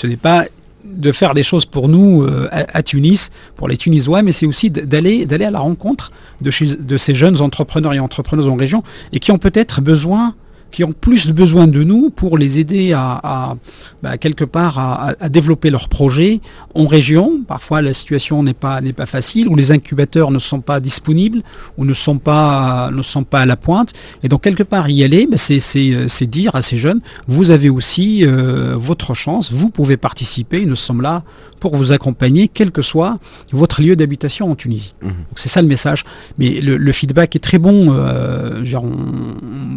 ce 0.00 0.06
n'est 0.06 0.22
pas 0.30 0.40
de 0.83 1.11
faire 1.11 1.33
des 1.33 1.43
choses 1.43 1.65
pour 1.65 1.87
nous 1.87 2.27
à, 2.51 2.83
Tunis, 2.83 3.31
pour 3.55 3.67
les 3.67 3.77
Tunisois, 3.77 4.21
mais 4.21 4.31
c'est 4.31 4.45
aussi 4.45 4.69
d'aller 4.69 5.25
d'aller 5.25 5.45
à 5.45 5.51
la 5.51 5.59
rencontre 5.59 6.11
de, 6.41 6.51
de 6.75 6.97
ces 6.97 7.15
jeunes 7.15 7.41
entrepreneurs 7.41 7.93
et 7.93 7.99
entrepreneuses 7.99 8.47
en 8.47 8.55
région 8.55 8.83
et 9.13 9.19
qui 9.19 9.31
ont 9.31 9.37
peut-être 9.37 9.81
besoin 9.81 10.35
qui 10.73 10.83
ont 10.83 10.91
plus 10.91 11.31
besoin 11.31 11.67
de 11.67 11.83
nous 11.83 12.09
pour 12.09 12.37
les 12.37 12.59
aider 12.59 12.93
à, 12.93 13.55
bah, 14.01 14.17
quelque 14.17 14.43
part 14.43 14.79
à, 14.79 15.29
développer 15.29 15.69
leurs 15.69 15.87
projets 15.87 16.41
en 16.73 16.87
région. 16.87 17.41
Parfois 17.47 17.81
la 17.83 17.93
situation 17.93 18.41
n'est 18.41 18.55
pas 18.55 18.81
n'est 18.81 18.91
pas 18.91 19.05
facile, 19.05 19.47
ou 19.47 19.55
les 19.55 19.71
incubateurs 19.71 20.31
ne 20.31 20.39
sont 20.39 20.61
pas 20.61 20.79
disponibles, 20.79 21.43
ou 21.77 21.85
ne 21.85 21.93
sont 21.93 22.17
pas 22.17 22.89
ne 22.91 23.03
sont 23.03 23.23
pas 23.23 23.41
à 23.41 23.45
la 23.45 23.55
pointe. 23.55 23.93
Et 24.23 24.29
donc 24.29 24.41
quelque 24.41 24.63
part 24.63 24.89
y 24.89 25.03
aller, 25.03 25.27
bah, 25.29 25.37
c'est 25.37 26.25
dire 26.25 26.55
à 26.55 26.63
ces 26.63 26.77
jeunes, 26.77 27.01
vous 27.27 27.51
avez 27.51 27.69
aussi 27.69 28.25
euh, 28.25 28.75
votre 28.75 29.13
chance, 29.13 29.51
vous 29.51 29.69
pouvez 29.69 29.97
participer. 29.97 30.65
Nous 30.65 30.75
sommes 30.75 31.01
là 31.01 31.23
pour 31.63 31.77
vous 31.77 31.93
accompagner, 31.93 32.49
quel 32.49 32.71
que 32.71 32.81
soit 32.81 33.19
votre 33.53 33.81
lieu 33.81 33.95
d'habitation 33.95 34.51
en 34.51 34.55
Tunisie. 34.55 34.95
Mhm. 35.01 35.13
C'est 35.37 35.47
ça 35.47 35.61
le 35.61 35.67
message. 35.69 36.03
Mais 36.37 36.59
le, 36.59 36.91
feedback 36.91 37.37
est 37.37 37.39
très 37.39 37.57
bon. 37.57 37.87
Euh, 37.93 38.65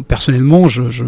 personnellement, 0.09 0.67
je, 0.67 0.89
je, 0.89 1.05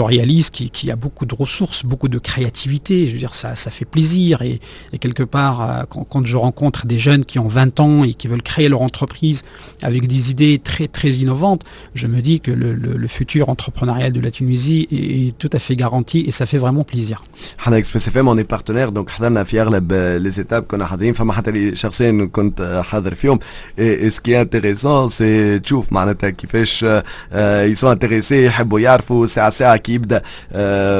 réalise 0.00 0.50
qu'il 0.50 0.88
y 0.88 0.90
a 0.90 0.96
beaucoup 0.96 1.26
de 1.26 1.34
ressources, 1.34 1.84
beaucoup 1.84 2.08
de 2.08 2.18
créativité. 2.18 3.06
Je 3.06 3.12
veux 3.12 3.18
dire, 3.18 3.34
ça, 3.34 3.56
ça 3.56 3.70
fait 3.70 3.84
plaisir. 3.84 4.42
Et, 4.42 4.60
quelque 4.98 5.22
part, 5.22 5.56
euh, 5.62 5.82
quand, 5.88 6.26
je 6.26 6.36
rencontre 6.36 6.86
des 6.86 6.98
jeunes 6.98 7.24
qui 7.24 7.38
ont 7.38 7.48
20 7.48 7.80
ans 7.80 8.04
et 8.04 8.14
qui 8.14 8.26
veulent 8.28 8.42
créer 8.42 8.68
leur 8.68 8.82
entreprise 8.82 9.44
avec 9.82 10.06
des 10.06 10.30
idées 10.30 10.60
très, 10.62 10.88
très 10.88 11.10
innovantes, 11.10 11.62
je 11.94 12.06
me 12.06 12.20
dis 12.20 12.40
que 12.40 12.50
le, 12.50 13.08
futur 13.08 13.48
entrepreneurial 13.48 14.12
de 14.12 14.20
la 14.20 14.30
Tunisie 14.30 14.86
est, 14.92 15.38
tout 15.38 15.48
à 15.52 15.58
fait 15.58 15.76
garanti 15.76 16.24
et 16.26 16.30
ça 16.30 16.44
fait 16.44 16.58
vraiment 16.58 16.84
plaisir. 16.84 17.22
on 17.66 18.38
est 18.38 18.44
partenaire, 18.44 18.92
donc 18.92 19.10
les 19.18 20.40
étapes 20.40 20.66
qu'on 20.68 20.80
a 20.80 20.86
حاضرين 20.88 21.12
فما 21.12 21.32
حتى 21.32 21.50
اللي 21.50 21.76
شخصيا 21.76 22.28
كنت 22.32 22.82
حاضر 22.84 23.14
فيهم 23.14 23.38
et, 23.78 24.10
ce 24.10 24.20
qui 24.20 24.32
est 24.32 24.36
intéressant 24.36 25.08
c'est 25.08 25.62
تشوف 25.62 25.92
معناتها 25.92 26.30
كيفاش 26.30 26.84
ils 27.34 27.76
sont 27.76 27.88
intéressés 27.88 28.32
يحبوا 28.32 28.80
يعرفوا 28.80 29.26
ساعة 29.26 29.50
ساعة 29.50 29.61
كي 29.83 29.93
يبدأ 29.93 30.21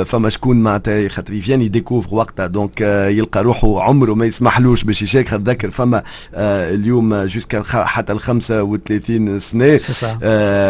فما 0.04 0.30
شكون 0.30 0.58
معناتها 0.64 1.08
خاطر 1.08 1.34
يفيان 1.34 1.62
يديكوفر 1.62 2.16
وقتها. 2.16 2.48
دونك 2.48 2.82
يلقى 3.10 3.44
روحه 3.44 3.82
عمره 3.82 4.14
ما 4.14 4.26
يسمحلوش 4.26 4.84
باش 4.84 5.02
يشارك 5.02 5.34
نتذكر 5.34 5.72
فما 5.72 6.04
اليوم 6.34 7.24
جوسكا 7.24 7.64
حتى 7.64 8.14
ال 8.14 8.20
35 8.20 9.40
سنة. 9.40 9.80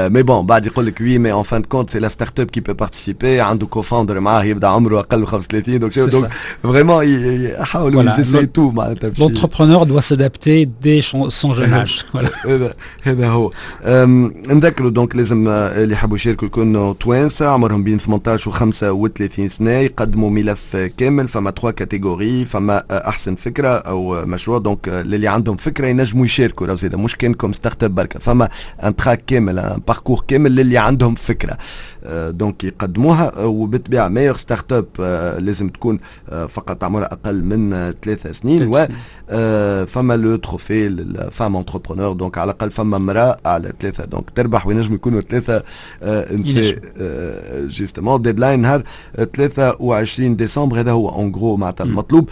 مي 0.10 0.24
بون 0.24 0.46
بعد 0.46 0.66
يقول 0.66 0.86
لك 0.86 1.02
وي 1.02 1.18
مي 1.18 1.32
اون 1.32 1.44
فان 1.44 1.62
كونت 1.64 1.90
سي 1.90 2.00
لا 2.00 2.08
ستارت 2.08 2.40
اب 2.40 2.48
كي 2.48 2.60
بو 2.60 2.74
بارتيسيبي 2.74 3.42
عنده 3.42 3.66
كوفاوندر 3.66 4.20
معاه 4.20 4.44
يبدأ 4.44 4.68
عمره 4.68 5.00
أقل 5.00 5.20
من 5.20 5.26
35 5.26 5.80
دونك 5.80 6.00
دونك 6.00 6.30
فريمون 6.64 7.06
يحاولوا 7.08 8.04
L'entrepreneur 9.20 9.86
doit 9.86 10.02
s'adapter 10.02 10.66
dès 10.66 11.02
son 11.02 11.54
jeune 11.58 11.74
âge. 11.74 12.06
هذا 13.04 13.28
هو. 13.28 13.52
نذكروا 14.48 14.90
دونك 14.90 15.16
لازم 15.16 15.48
اللي 15.48 15.94
يحبوا 15.94 16.16
يشاركوا 16.16 16.48
يكونوا 16.48 16.94
توانسه 17.00 17.48
عمرهم 17.48 17.83
بين 17.84 17.98
18 17.98 18.50
و 18.50 18.54
35 18.54 19.50
سنة 19.50 19.72
يقدموا 19.72 20.30
ملف 20.30 20.76
كامل 20.98 21.28
فما 21.28 21.52
تخوا 21.52 21.72
كاتيجوري 21.72 22.46
فما 22.46 22.84
أحسن 23.08 23.36
فكرة 23.36 23.68
أو 23.68 24.26
مشروع. 24.26 24.58
دونك 24.58 24.90
اللي 24.90 25.28
عندهم 25.28 25.58
فكرة 25.58 25.88
ينجموا 25.88 26.26
يشاركوا. 26.26 26.68
راهو 26.68 26.76
زيد 26.76 26.96
مش 26.96 27.16
كانكم 27.16 27.54
ستارت 27.54 27.84
اب 27.84 27.96
بركة. 27.96 28.20
فما 28.20 28.50
ان 28.84 28.96
تراك 28.96 29.24
كامل 29.28 29.60
ان 29.60 29.82
باركور 29.88 30.24
كامل 30.28 30.56
للي 30.56 30.78
عندهم 30.78 31.16
فكرة. 31.16 31.58
دونك 32.30 32.64
يقدموها 32.64 33.40
وبالطبيعة 33.40 34.08
مايور 34.08 34.38
ستارت 34.38 34.74
اب 34.74 34.86
لازم 35.40 35.70
تكون 35.70 36.00
فقط 36.50 36.84
عمرها 36.84 37.14
أقل 37.14 37.44
من 37.44 37.94
ثلاثة 38.02 38.32
سنين. 38.32 38.68
و 38.68 38.86
فما 39.86 40.18
لو 40.18 40.36
تروفي 40.36 40.90
للفام 40.90 41.56
انتربرونور 41.56 42.14
دونك 42.14 42.38
على 42.38 42.52
الأقل 42.52 42.72
فما 42.72 42.98
امرأة 42.98 43.40
على 43.46 43.74
ثلاثة. 43.80 44.06
دونك 44.06 44.30
تربح 44.30 44.68
وينجم 44.68 44.94
يكونوا 44.94 45.22
ثلاثة 45.22 45.64
نساء 46.32 46.80
جوستومون 47.69 48.23
ديدلاين 48.23 48.61
نهار 48.61 48.83
23 49.37 50.37
ديسمبر 50.37 50.81
هذا 50.81 50.93
هو 50.93 51.09
اون 51.09 51.33
جرو 51.33 51.57
معناتها 51.57 51.85
المطلوب 51.85 52.31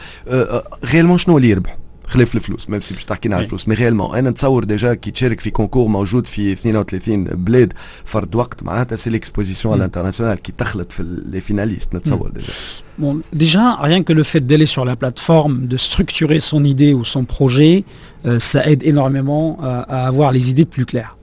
غيرمون 0.85 1.19
شنو 1.19 1.37
اللي 1.37 1.51
يربحوا 1.51 1.77
خلاف 2.07 2.35
الفلوس 2.35 2.71
ميم 2.71 2.81
سي 2.81 2.95
باش 2.95 3.05
تحكينا 3.05 3.37
على 3.37 3.45
الفلوس 3.45 3.69
مي 3.69 3.75
ريالمون 3.75 4.17
انا 4.17 4.31
نتصور 4.31 4.65
ديجا 4.65 4.95
كي 4.95 5.11
تشارك 5.11 5.41
في 5.41 5.51
كونكور 5.51 5.89
موجود 5.89 6.27
في 6.27 6.53
32 6.53 7.25
بلاد 7.25 7.73
فرد 8.05 8.35
وقت 8.35 8.63
معناتها 8.63 8.97
سي 8.97 9.11
ليكسبوزيسيون 9.11 9.75
على 9.75 9.79
الانترناسيونال 9.79 10.39
كي 10.43 10.53
تخلط 10.59 10.93
في 10.93 11.23
لي 11.31 11.41
فيناليست 11.41 11.95
نتصور 11.95 12.31
ديجا 12.31 12.53
Bon, 12.99 13.21
déjà, 13.45 13.65
rien 13.89 14.03
que 14.03 14.15
le 14.21 14.23
fait 14.23 14.41
d'aller 14.41 14.65
sur 14.77 14.85
la 14.91 14.97
plateforme, 14.97 15.67
de 15.67 15.77
structurer 15.77 16.41
son 16.41 16.65
idée 16.65 16.93
ou 16.95 17.05
son 17.05 17.25
projet, 17.37 17.75
euh, 17.85 18.39
ça 18.39 18.61
aide 18.71 18.83
énormément 18.93 19.45
à, 19.63 19.73
à 19.97 20.07
avoir 20.07 20.33
les 20.37 20.45
idées 20.53 20.65
plus 20.77 20.87
claires. 20.87 21.17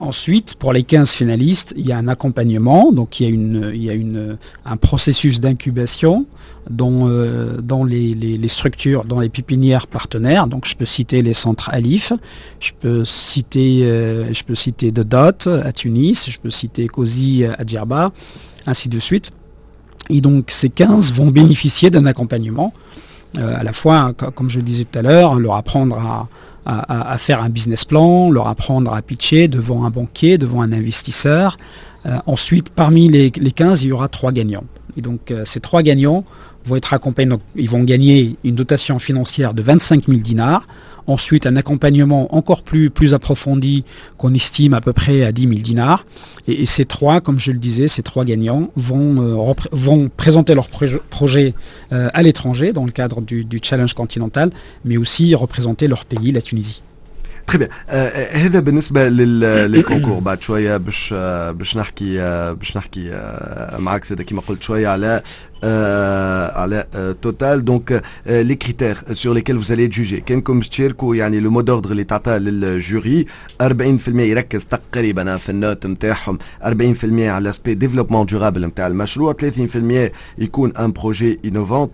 Ensuite, 0.00 0.54
pour 0.54 0.72
les 0.72 0.84
15 0.84 1.10
finalistes, 1.10 1.74
il 1.76 1.84
y 1.84 1.90
a 1.90 1.98
un 1.98 2.06
accompagnement, 2.06 2.92
donc 2.92 3.18
il 3.18 3.22
y 3.24 3.26
a, 3.26 3.30
une, 3.30 3.72
il 3.74 3.82
y 3.82 3.90
a 3.90 3.94
une, 3.94 4.38
un 4.64 4.76
processus 4.76 5.40
d'incubation 5.40 6.26
dans, 6.70 7.08
euh, 7.08 7.60
dans 7.60 7.82
les, 7.82 8.14
les, 8.14 8.48
structures, 8.48 9.04
dans 9.04 9.18
les 9.18 9.28
pépinières 9.28 9.88
partenaires. 9.88 10.46
Donc 10.46 10.66
je 10.66 10.76
peux 10.76 10.86
citer 10.86 11.22
les 11.22 11.32
centres 11.32 11.70
Alif, 11.72 12.12
je 12.60 12.70
peux 12.78 13.04
citer, 13.04 13.80
euh, 13.82 14.32
je 14.32 14.44
peux 14.44 14.54
citer 14.54 14.92
The 14.92 15.14
à 15.46 15.72
Tunis, 15.72 16.30
je 16.30 16.38
peux 16.38 16.50
citer 16.50 16.86
COSI 16.86 17.44
à 17.46 17.66
Djerba, 17.66 18.12
ainsi 18.66 18.88
de 18.88 19.00
suite. 19.00 19.32
Et 20.10 20.20
donc 20.20 20.52
ces 20.52 20.68
15 20.68 21.12
vont 21.12 21.26
bénéficier 21.26 21.90
d'un 21.90 22.06
accompagnement, 22.06 22.72
euh, 23.36 23.58
à 23.58 23.64
la 23.64 23.72
fois, 23.72 24.14
comme 24.14 24.48
je 24.48 24.58
le 24.58 24.64
disais 24.64 24.84
tout 24.84 24.98
à 24.98 25.02
l'heure, 25.02 25.34
leur 25.34 25.56
apprendre 25.56 25.98
à 25.98 26.28
à, 26.68 27.16
faire 27.16 27.42
un 27.42 27.48
business 27.48 27.84
plan, 27.84 28.30
leur 28.30 28.46
apprendre 28.46 28.92
à 28.92 29.00
pitcher 29.00 29.48
devant 29.48 29.84
un 29.84 29.90
banquier, 29.90 30.36
devant 30.36 30.60
un 30.60 30.72
investisseur. 30.72 31.56
Euh, 32.04 32.18
ensuite, 32.26 32.68
parmi 32.68 33.08
les, 33.08 33.30
15, 33.30 33.84
il 33.84 33.88
y 33.88 33.92
aura 33.92 34.08
trois 34.08 34.32
gagnants. 34.32 34.64
Et 34.96 35.00
donc 35.00 35.30
euh, 35.30 35.44
ces 35.46 35.60
trois 35.60 35.82
gagnants 35.82 36.24
vont 36.66 36.76
être 36.76 36.92
accompagnés, 36.92 37.36
ils 37.56 37.70
vont 37.70 37.84
gagner 37.84 38.36
une 38.44 38.54
dotation 38.54 38.98
financière 38.98 39.54
de 39.54 39.62
25 39.62 40.06
000 40.06 40.18
dinars, 40.18 40.66
ensuite 41.07 41.45
un 41.45 41.55
accompagnement 41.55 42.35
encore 42.35 42.63
plus, 42.63 42.89
plus 42.89 43.13
approfondi 43.13 43.83
qu'on 44.17 44.33
estime 44.33 44.73
à 44.73 44.81
peu 44.81 44.93
près 44.93 45.23
à 45.23 45.31
10 45.31 45.41
000 45.43 45.53
dinars. 45.55 46.05
Et, 46.47 46.65
ces 46.65 46.85
trois, 46.85 47.21
comme 47.21 47.39
je 47.39 47.51
le 47.51 47.59
disais, 47.59 47.87
ces 47.87 48.03
trois 48.03 48.25
gagnants 48.25 48.71
vont, 48.75 49.21
euh, 49.21 49.53
vont 49.71 50.09
présenter 50.15 50.55
leur 50.55 50.67
projet 50.67 51.53
euh, 51.91 52.09
à 52.13 52.23
l'étranger 52.23 52.73
dans 52.73 52.85
le 52.85 52.91
cadre 52.91 53.21
du, 53.21 53.43
du 53.43 53.59
challenge 53.61 53.93
continental, 53.93 54.51
mais 54.85 54.97
aussi 54.97 55.35
représenter 55.35 55.87
leur 55.87 56.05
pays, 56.05 56.31
la 56.31 56.41
Tunisie. 56.41 56.81
Très 57.45 57.57
bien. 57.57 57.67
هذا 58.33 58.59
بالنسبة 58.59 59.09
للكونكور 59.09 60.19
بعد 60.19 60.41
شوية 60.41 60.77
باش 60.77 61.13
باش 61.53 61.77
نحكي 61.77 62.17
باش 62.53 62.77
نحكي 62.77 63.31
معك 63.79 64.03
سيدة 64.03 64.23
كيما 64.23 64.41
قلت 64.41 64.63
شوية 64.63 64.87
على 64.87 65.21
على 66.55 66.85
توتال 67.21 67.65
دونك 67.65 68.03
لي 68.25 68.55
كريتير 68.55 68.97
سور 69.13 69.33
ليكيل 69.33 69.63
vous 69.63 69.65
allez 69.67 69.95
juger 69.97 70.23
كانكم 70.25 70.59
تشاركوا 70.59 71.15
يعني 71.15 71.39
لو 71.39 71.51
مود 71.51 71.69
اوردر 71.69 71.91
اللي 71.91 72.03
تعطاه 72.03 72.37
للجوري 72.37 73.25
40% 73.63 73.69
يركز 74.07 74.65
تقريبا 74.65 75.37
في 75.37 75.49
النوت 75.49 75.85
نتاعهم 75.87 76.37
40% 76.63 76.65
على 77.13 77.43
لاسبي 77.43 77.73
ديفلوبمون 77.73 78.25
دورابل 78.25 78.65
نتاع 78.65 78.87
المشروع 78.87 79.33
30% 79.33 80.11
يكون 80.37 80.77
ان 80.77 80.91
بروجي 80.91 81.39
انوفون 81.45 81.89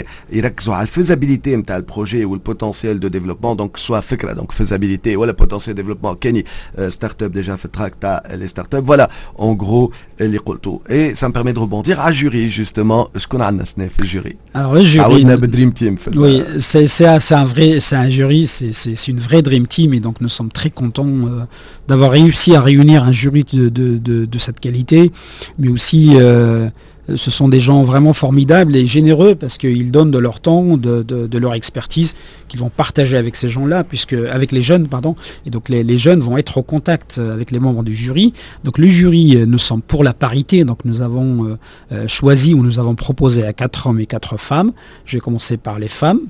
30% 0.00 0.04
يركزوا 0.32 0.74
على 0.74 0.82
الفيزابيليتي 0.82 1.56
نتاع 1.56 1.76
البروجي 1.76 2.24
والبوتنسيال 2.24 3.00
دو 3.00 3.08
ديفلوبمون 3.08 3.56
دونك 3.56 3.76
سوا 3.76 4.00
فكره 4.00 4.32
دونك 4.32 4.52
فيزابيليتي 4.52 5.16
ولا 5.16 5.32
بوتنسيال 5.32 5.76
ديفلوبمون 5.76 6.14
كاني 6.14 6.44
ستارت 6.88 7.22
اب 7.22 7.32
ديجا 7.32 7.56
في 7.56 7.64
التراك 7.64 7.92
تاع 8.00 8.22
لي 8.30 8.48
ستارت 8.48 8.74
اب 8.74 8.86
فوالا 8.86 9.10
اون 9.38 9.58
غرو 9.60 9.92
اللي 10.20 10.38
قلتو 10.38 10.80
اي 10.90 11.14
سا 11.14 11.28
مبيرمي 11.28 11.52
دو 11.52 11.68
rebondir 11.68 11.98
على 11.98 12.14
جوري 12.14 12.48
جوستومون 12.80 13.06
ce 13.18 13.26
qu'on 13.26 13.40
a 13.40 13.64
في 13.88 14.02
الجوري 14.02 14.36
alors 14.54 14.74
le 14.74 14.84
jury 14.84 15.24
dream 15.48 15.72
team 15.72 15.96
oui 16.16 16.42
c'est 16.58 16.86
c'est 16.88 17.34
un 17.34 17.44
vrai 17.44 17.80
c'est 17.80 17.96
un 17.96 18.10
jury 18.10 18.46
c'est 18.46 18.72
c'est 18.72 19.08
une 19.08 19.18
vraie 19.18 19.42
dream 19.42 19.66
team 19.66 19.94
et 19.94 20.00
donc 20.00 20.20
nous 20.20 20.28
sommes 20.28 20.50
très 20.50 20.70
contents 20.70 21.06
euh, 21.06 21.44
d'avoir 21.88 22.10
réussi 22.10 22.54
à 22.54 22.60
réunir 22.60 23.04
un 23.04 23.12
jury 23.12 23.44
de 23.52 23.68
de, 23.68 23.86
de, 24.08 24.16
de 24.34 24.38
cette 24.38 24.60
qualité 24.66 25.12
mais 25.60 25.68
aussi 25.76 26.02
euh, 26.14 26.68
ce 27.15 27.31
sont 27.31 27.49
des 27.49 27.59
gens 27.59 27.83
vraiment 27.83 28.13
formidables 28.13 28.75
et 28.75 28.87
généreux 28.87 29.35
parce 29.35 29.57
qu'ils 29.57 29.91
donnent 29.91 30.11
de 30.11 30.17
leur 30.17 30.39
temps, 30.39 30.77
de, 30.77 31.37
leur 31.37 31.53
expertise 31.53 32.15
qu'ils 32.47 32.59
vont 32.59 32.69
partager 32.69 33.17
avec 33.17 33.35
ces 33.35 33.49
gens-là, 33.49 33.83
puisque 33.83 34.13
avec 34.13 34.51
les 34.51 34.61
jeunes, 34.61 34.87
pardon. 34.87 35.15
Et 35.45 35.49
donc 35.49 35.69
les, 35.69 35.97
jeunes 35.97 36.21
vont 36.21 36.37
être 36.37 36.57
au 36.57 36.63
contact 36.63 37.17
avec 37.17 37.51
les 37.51 37.59
membres 37.59 37.83
du 37.83 37.93
jury. 37.93 38.33
Donc 38.63 38.77
le 38.77 38.87
jury, 38.87 39.35
euh, 39.35 39.45
nous 39.45 39.57
sommes 39.57 39.81
pour 39.81 40.03
la 40.03 40.13
parité, 40.13 40.63
donc 40.63 40.85
nous 40.85 41.01
avons 41.01 41.45
euh, 41.45 41.57
euh, 41.91 42.07
choisi 42.07 42.53
ou 42.53 42.63
nous 42.63 42.79
avons 42.79 42.95
proposé 42.95 43.45
à 43.45 43.53
quatre 43.53 43.87
hommes 43.87 43.99
et 43.99 44.05
quatre 44.05 44.37
femmes. 44.37 44.71
Je 45.05 45.17
vais 45.17 45.21
commencer 45.21 45.57
par 45.57 45.79
les 45.79 45.87
femmes. 45.87 46.21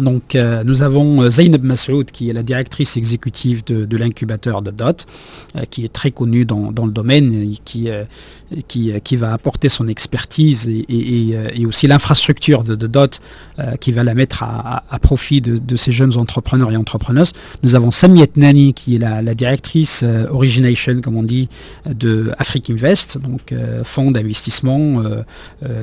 Donc 0.00 0.34
euh, 0.34 0.62
nous 0.64 0.82
avons 0.82 1.22
euh, 1.22 1.30
Zainab 1.30 1.62
Massoud 1.62 2.10
qui 2.10 2.28
est 2.28 2.32
la 2.32 2.42
directrice 2.42 2.96
exécutive 2.96 3.64
de, 3.64 3.96
l'incubateur 3.96 4.60
de 4.62 4.70
DOT, 4.70 5.06
euh, 5.56 5.62
qui 5.70 5.84
est 5.84 5.92
très 5.92 6.10
connue 6.10 6.44
dans, 6.44 6.70
le 6.84 6.92
domaine, 6.92 7.54
qui, 7.64 7.88
qui, 8.68 9.16
va 9.16 9.32
apporter 9.32 9.68
son 9.68 9.88
expertise 9.88 10.68
et, 10.68 11.66
aussi 11.66 11.86
l'infrastructure 11.86 12.62
de, 12.62 12.74
DOT 12.74 13.20
qui 13.80 13.92
va 13.92 14.04
la 14.04 14.14
mettre 14.14 14.42
à, 14.42 14.98
profit 15.00 15.40
de, 15.40 15.76
ces 15.76 15.92
jeunes 15.92 16.16
entrepreneurs 16.18 16.70
et 16.72 16.76
entrepreneuses. 16.76 17.32
Nous 17.62 17.74
avons 17.74 17.90
Samiet 17.90 18.30
Nani 18.36 18.74
qui 18.74 18.96
est 18.96 18.98
la, 18.98 19.34
directrice 19.34 20.04
Origination, 20.30 21.00
comme 21.00 21.16
on 21.16 21.22
dit, 21.22 21.48
de 21.86 22.32
Afrique 22.38 22.70
Invest, 22.70 23.18
donc 23.18 23.54
fonds 23.84 24.10
d'investissement 24.10 25.02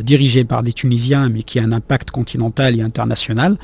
dirigé 0.01 0.43
par 0.43 0.63
des 0.63 0.73
Tunisiens 0.73 1.29
mais 1.29 1.43
qui 1.43 1.59
a 1.59 1.63
un 1.63 1.71
impact 1.71 2.11
continental 2.11 2.77
et 2.77 2.81
international. 2.81 3.57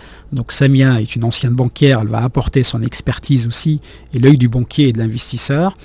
Samia 0.50 1.01
est 1.01 1.15
une 1.15 1.24
ancienne 1.24 1.53
banquière, 1.53 2.00
elle 2.01 2.08
va 2.08 2.24
apporter 2.24 2.63
son 2.63 2.81
expertise 2.81 3.48
aussi 3.48 3.79
et 4.13 4.19
l'œil 4.19 4.38
du 4.38 4.50
banquier 4.50 4.89
et 4.89 4.93
de 4.93 5.00
l'investisseur. 5.00 5.75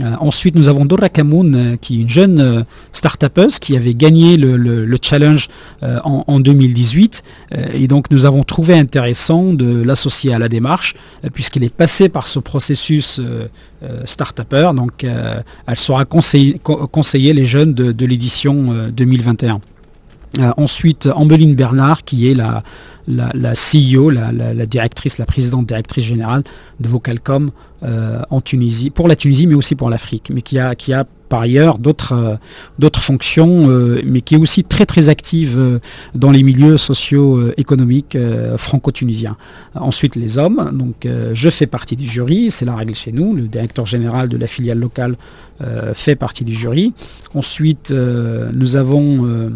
Euh, 0.00 0.14
ensuite, 0.20 0.54
nous 0.54 0.68
avons 0.68 0.84
Dora 0.84 1.08
Kamoun, 1.08 1.54
euh, 1.54 1.76
qui 1.76 1.98
est 1.98 2.02
une 2.02 2.08
jeune 2.08 2.40
euh, 2.40 2.62
start-upeuse 2.92 3.58
qui 3.58 3.76
avait 3.76 3.94
gagné 3.94 4.36
le, 4.36 4.98
challenge 5.02 5.48
en, 5.82 6.38
2018. 6.40 7.24
et 7.74 7.88
donc, 7.88 8.10
nous 8.10 8.24
avons 8.24 8.44
trouvé 8.44 8.74
intéressant 8.74 9.52
de 9.52 9.82
l'associer 9.82 10.32
à 10.32 10.38
la 10.38 10.48
démarche, 10.48 10.94
puisqu'elle 11.32 11.64
est 11.64 11.74
passée 11.74 12.08
par 12.08 12.28
ce 12.28 12.38
processus 12.38 13.20
start-upper. 14.04 14.70
Donc, 14.76 15.04
elle 15.04 15.78
saura 15.78 16.04
conseiller, 16.04 17.32
les 17.32 17.46
jeunes 17.46 17.74
de, 17.74 18.06
l'édition 18.06 18.88
2021. 18.90 19.60
Ensuite, 20.56 21.08
Ambeline 21.14 21.54
Bernard, 21.54 22.04
qui 22.04 22.30
est 22.30 22.34
la, 22.34 22.62
la, 23.06 23.52
CEO, 23.54 24.10
la, 24.10 24.66
directrice, 24.66 25.18
la 25.18 25.26
présidente 25.26 25.66
directrice 25.66 26.04
générale 26.04 26.42
de 26.80 26.88
Vocalcom 26.88 27.50
euh, 27.82 28.22
en 28.30 28.40
Tunisie, 28.40 28.90
pour 28.90 29.08
la 29.08 29.16
Tunisie, 29.16 29.46
mais 29.46 29.54
aussi 29.54 29.74
pour 29.74 29.90
l'Afrique, 29.90 30.30
mais 30.32 30.42
qui 30.42 30.58
a, 30.58 30.74
qui 30.74 30.92
a 30.92 31.04
par 31.32 31.40
ailleurs 31.40 31.78
d'autres 31.78 32.12
euh, 32.12 32.36
d'autres 32.78 33.00
fonctions, 33.00 33.62
euh, 33.64 34.02
mais 34.04 34.20
qui 34.20 34.34
est 34.34 34.38
aussi 34.38 34.64
très 34.64 34.84
très 34.84 35.08
active 35.08 35.54
euh, 35.58 35.78
dans 36.14 36.30
les 36.30 36.42
milieux 36.42 36.76
socio-économiques 36.76 38.18
franco-tunisiens. 38.58 39.38
Ensuite, 39.74 40.14
les 40.14 40.36
hommes. 40.36 40.70
Donc, 40.74 41.08
je 41.32 41.50
fais 41.50 41.66
partie 41.66 41.96
du 41.96 42.06
jury, 42.06 42.50
c'est 42.50 42.66
la 42.66 42.76
règle 42.76 42.94
chez 42.94 43.12
nous. 43.12 43.34
Le 43.34 43.48
directeur 43.48 43.86
général 43.86 44.28
de 44.28 44.36
la 44.36 44.46
filiale 44.46 44.78
locale 44.78 45.16
fait 45.94 46.16
partie 46.16 46.44
du 46.44 46.54
jury. 46.54 46.92
Ensuite, 47.34 47.92
nous 47.92 48.76
avons 48.76 49.50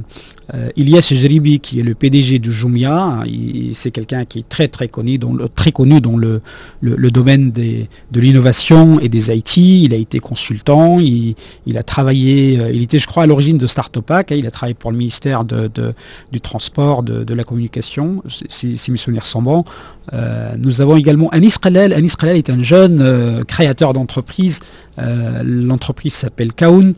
Ilyas 0.76 1.12
Jribi, 1.12 1.60
qui 1.60 1.80
est 1.80 1.82
le 1.82 1.94
PDG 1.94 2.38
du 2.38 2.52
Jumia. 2.52 3.24
C'est 3.72 3.90
quelqu'un 3.90 4.24
qui 4.24 4.40
est 4.40 4.48
très 4.48 4.68
très 4.68 4.88
connu, 4.88 5.18
dans 5.18 5.32
le, 5.32 5.48
très 5.48 5.72
connu 5.72 6.00
dans 6.00 6.16
le, 6.16 6.40
le, 6.80 7.10
domaine 7.10 7.50
des, 7.50 7.88
de 8.12 8.20
l'innovation 8.20 9.00
et 9.00 9.08
des 9.08 9.30
IT. 9.30 9.56
Il 9.56 9.92
a 9.92 9.96
été 9.96 10.20
consultant. 10.20 11.00
Il, 11.00 11.34
il 11.66 11.78
a 11.78 11.82
travaillé, 11.82 12.58
euh, 12.60 12.70
il 12.72 12.82
était 12.82 12.98
je 12.98 13.06
crois 13.06 13.24
à 13.24 13.26
l'origine 13.26 13.58
de 13.58 13.66
Startopac, 13.66 14.32
hein, 14.32 14.36
il 14.36 14.46
a 14.46 14.50
travaillé 14.50 14.74
pour 14.74 14.90
le 14.90 14.98
ministère 14.98 15.44
du 15.44 16.40
Transport, 16.40 17.02
de, 17.02 17.34
la 17.34 17.44
Communication, 17.44 18.22
si, 18.48 18.78
mes 18.88 18.96
souvenirs 18.96 19.26
sont 19.26 19.42
bons. 19.42 19.64
Euh, 20.12 20.54
nous 20.58 20.80
avons 20.80 20.96
également 20.96 21.28
Anis 21.30 21.58
Khalel. 21.58 21.92
Anis 21.92 22.16
Khalel 22.16 22.36
est 22.36 22.50
un 22.50 22.62
jeune 22.62 23.00
euh, 23.00 23.44
créateur 23.44 23.92
d'entreprise. 23.92 24.60
L'entreprise 24.98 26.14
s'appelle 26.14 26.54
Kaoun. 26.54 26.94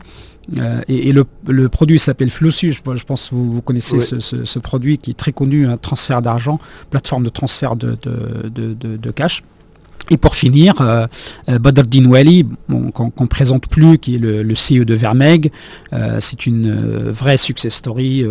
Et, 0.87 1.11
le, 1.11 1.69
produit 1.69 1.99
s'appelle 1.99 2.29
Flossu, 2.29 2.71
je, 2.71 2.81
pense 2.81 3.29
que 3.29 3.35
vous, 3.35 3.61
connaissez 3.61 3.99
ce, 3.99 4.59
produit 4.59 4.97
qui 4.97 5.11
est 5.11 5.17
très 5.17 5.31
connu, 5.31 5.67
un 5.67 5.77
transfert 5.77 6.21
d'argent, 6.21 6.59
plateforme 6.89 7.23
de 7.23 7.29
transfert 7.29 7.75
de, 7.75 7.97
de 8.03 9.11
cash. 9.11 9.43
Et 10.11 10.17
pour 10.17 10.35
finir, 10.35 10.81
euh, 10.81 11.07
euh 11.49 11.59
Badr 11.59 11.83
qu'on 11.89 13.11
ne 13.21 13.27
présente 13.27 13.67
plus, 13.67 13.97
qui 13.97 14.15
est 14.15 14.19
le, 14.19 14.55
CE 14.55 14.83
de 14.83 14.93
Vermeg, 14.93 15.51
euh, 15.93 16.17
c'est 16.19 16.45
une 16.45 16.69
euh, 16.69 17.11
vraie 17.11 17.37
success 17.37 17.75
story 17.75 18.25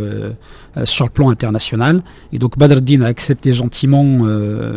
sur 0.85 1.05
le 1.05 1.11
plan 1.11 1.31
international. 1.31 2.03
Et 2.33 2.39
donc 2.39 2.59
Badr 2.59 2.81
a 3.03 3.07
accepté 3.07 3.53
gentiment 3.53 4.27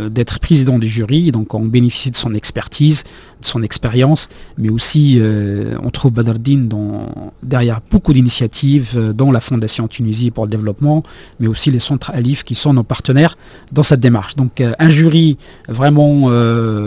d'être 0.10 0.40
président 0.40 0.80
du 0.80 0.88
jury, 0.88 1.32
donc 1.32 1.54
on 1.54 1.66
bénéficie 1.66 2.12
de 2.12 2.16
son 2.16 2.34
expertise, 2.34 3.04
son 3.46 3.64
expérience, 3.64 4.30
mais 4.58 4.70
aussi 4.70 5.18
euh, 5.20 5.76
on 5.84 5.90
trouve 5.90 6.14
Badardine 6.14 6.68
dans, 6.68 7.34
derrière 7.44 7.82
beaucoup 7.90 8.14
d'initiatives, 8.14 8.94
euh, 8.96 9.14
dont 9.14 9.32
la 9.32 9.40
Fondation 9.40 9.88
Tunisie 9.88 10.32
pour 10.32 10.46
le 10.46 10.52
développement, 10.52 11.04
mais 11.40 11.48
aussi 11.48 11.72
les 11.72 11.80
centres 11.80 12.12
Alif 12.12 12.44
qui 12.44 12.56
sont 12.56 12.74
nos 12.74 12.84
partenaires 12.84 13.38
dans 13.72 13.84
cette 13.84 14.00
démarche. 14.00 14.36
Donc 14.36 14.62
euh, 14.62 14.74
un 14.80 14.90
jury 14.90 15.38
vraiment 15.68 16.30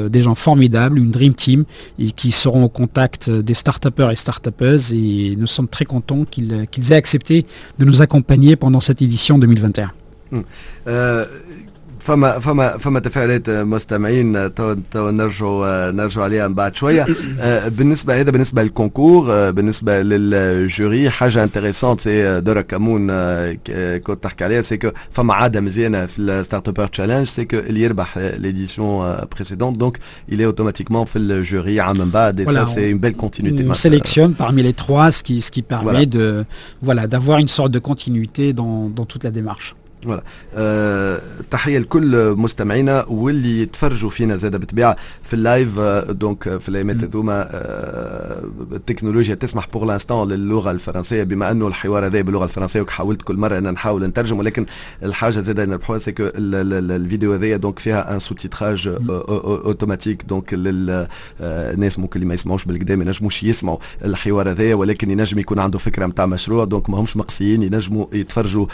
des 0.09 0.23
gens 0.23 0.35
formidables, 0.35 0.99
une 0.99 1.11
Dream 1.11 1.35
Team, 1.35 1.65
et 1.99 2.13
qui 2.13 2.33
seront 2.33 2.65
au 2.65 2.69
contact 2.69 3.31
des 3.31 3.55
start-upers 3.55 4.11
et 4.11 4.17
start-upeuses, 4.17 4.93
et 4.93 5.35
nous 5.39 5.47
sommes 5.47 5.69
très 5.69 5.85
contents 5.85 6.25
qu'ils 6.25 6.93
aient 6.93 6.97
accepté 6.97 7.47
de 7.79 7.85
nous 7.85 8.03
accompagner 8.03 8.57
pendant 8.57 8.81
cette 8.81 9.03
édition 9.05 9.39
2021. 9.39 9.93
فما 12.04 12.40
فما 12.40 12.78
فما 12.78 13.00
تفاعلات 13.00 13.50
مستمعين 13.50 14.54
تو 14.54 14.76
تو 14.92 15.10
نرجعوا 15.10 15.92
نرجعوا 15.92 16.26
عليها 16.26 16.48
من 16.48 16.54
بعد 16.54 16.76
شويه 16.76 17.06
بالنسبه 17.68 18.20
هذا 18.22 18.32
بالنسبه 18.32 18.64
للكونكور 18.64 19.52
بالنسبه 19.52 20.02
للجوري 20.02 21.10
حاجه 21.10 21.44
انتريسونت 21.44 22.02
سي 22.02 22.42
دورا 22.42 22.62
كامون 22.62 23.08
كنت 23.98 24.24
تحكي 24.24 24.44
عليها 24.44 24.62
سي 24.62 24.78
كو 24.78 24.90
فما 25.12 25.34
عاده 25.34 25.62
مزيانه 25.62 26.06
في 26.06 26.20
الستارت 26.20 26.68
ابر 26.68 26.88
تشالنج 26.88 27.26
سي 27.26 27.46
كو 27.46 27.58
اللي 27.58 27.82
يربح 27.82 28.18
ليديسيون 28.18 29.18
بريسيدونت 29.36 29.78
دونك 29.78 29.98
il 30.32 30.36
est 30.36 30.54
automatiquement 30.54 31.04
في 31.04 31.16
الجوري 31.16 31.80
عام 31.80 31.98
من 31.98 32.10
بعد 32.10 32.42
et 32.42 32.52
ça 32.52 32.66
c'est 32.66 32.90
une 32.90 33.00
belle 33.00 33.16
continuité 33.16 33.66
on 33.70 33.74
sélectionne 33.74 34.34
parmi 34.34 34.64
les 34.64 34.74
trois 34.74 35.12
ce 35.12 35.24
qui 35.24 35.42
ce 35.42 35.52
qui 35.52 35.62
permet 35.62 35.84
voilà. 35.84 36.06
de 36.06 36.46
voilà 36.82 37.08
d'avoir 37.08 37.38
une 37.40 37.52
sorte 37.58 37.72
de 37.72 37.80
continuité 37.80 38.54
dans 38.54 38.90
dans 38.98 39.06
toute 39.12 39.24
la 39.24 39.32
démarche 39.32 39.76
فوالا 40.05 40.23
أه 40.55 41.21
تحية 41.51 41.79
لكل 41.79 42.35
مستمعينا 42.37 43.05
واللي 43.09 43.63
يتفرجوا 43.63 44.11
فينا 44.11 44.37
زاد 44.37 44.57
بالطبيعة 44.57 44.97
في 45.25 45.35
اللايف 45.35 45.79
أه 45.79 46.13
دونك 46.13 46.59
في 46.59 46.69
الأيامات 46.69 46.97
هذوما 46.97 47.49
أه 47.51 48.45
التكنولوجيا 48.73 49.35
تسمح 49.35 49.69
بور 49.69 49.85
لانستون 49.85 50.29
للغة 50.33 50.71
الفرنسية 50.71 51.23
بما 51.23 51.51
أنه 51.51 51.67
الحوار 51.69 52.07
هذا 52.07 52.21
باللغة 52.21 52.45
الفرنسية 52.45 52.81
وحاولت 52.81 53.23
كل 53.23 53.37
مرة 53.37 53.59
أن 53.59 53.73
نحاول 53.73 54.05
نترجم 54.07 54.39
ولكن 54.39 54.67
الحاجة 55.03 55.41
زاد 55.41 55.61
نربحوها 55.61 55.99
سي 55.99 56.13
كو 56.13 56.23
الفيديو 56.35 57.33
هذايا 57.35 57.57
دونك 57.57 57.79
فيها 57.79 58.15
ان 58.15 58.19
سوتيتراج 58.19 58.89
اوتوماتيك 59.11 60.23
دونك 60.25 60.55
للناس 60.55 61.99
ممكن 61.99 62.15
اللي 62.15 62.27
ما 62.27 62.35
يسمعوش 62.35 62.65
بالقدام 62.65 62.99
ما 62.99 63.05
ينجموش 63.05 63.43
يسمعوا 63.43 63.79
الحوار 64.05 64.51
هذايا 64.51 64.75
ولكن 64.75 65.11
ينجم 65.11 65.39
يكون 65.39 65.59
عنده 65.59 65.79
فكرة 65.79 66.07
نتاع 66.07 66.27
مشروع 66.27 66.65
دونك 66.65 66.91
ما 66.91 67.01
همش 67.01 67.17
مقصيين 67.17 67.63
ينجموا 67.63 68.07
يتفرجوا 68.13 68.67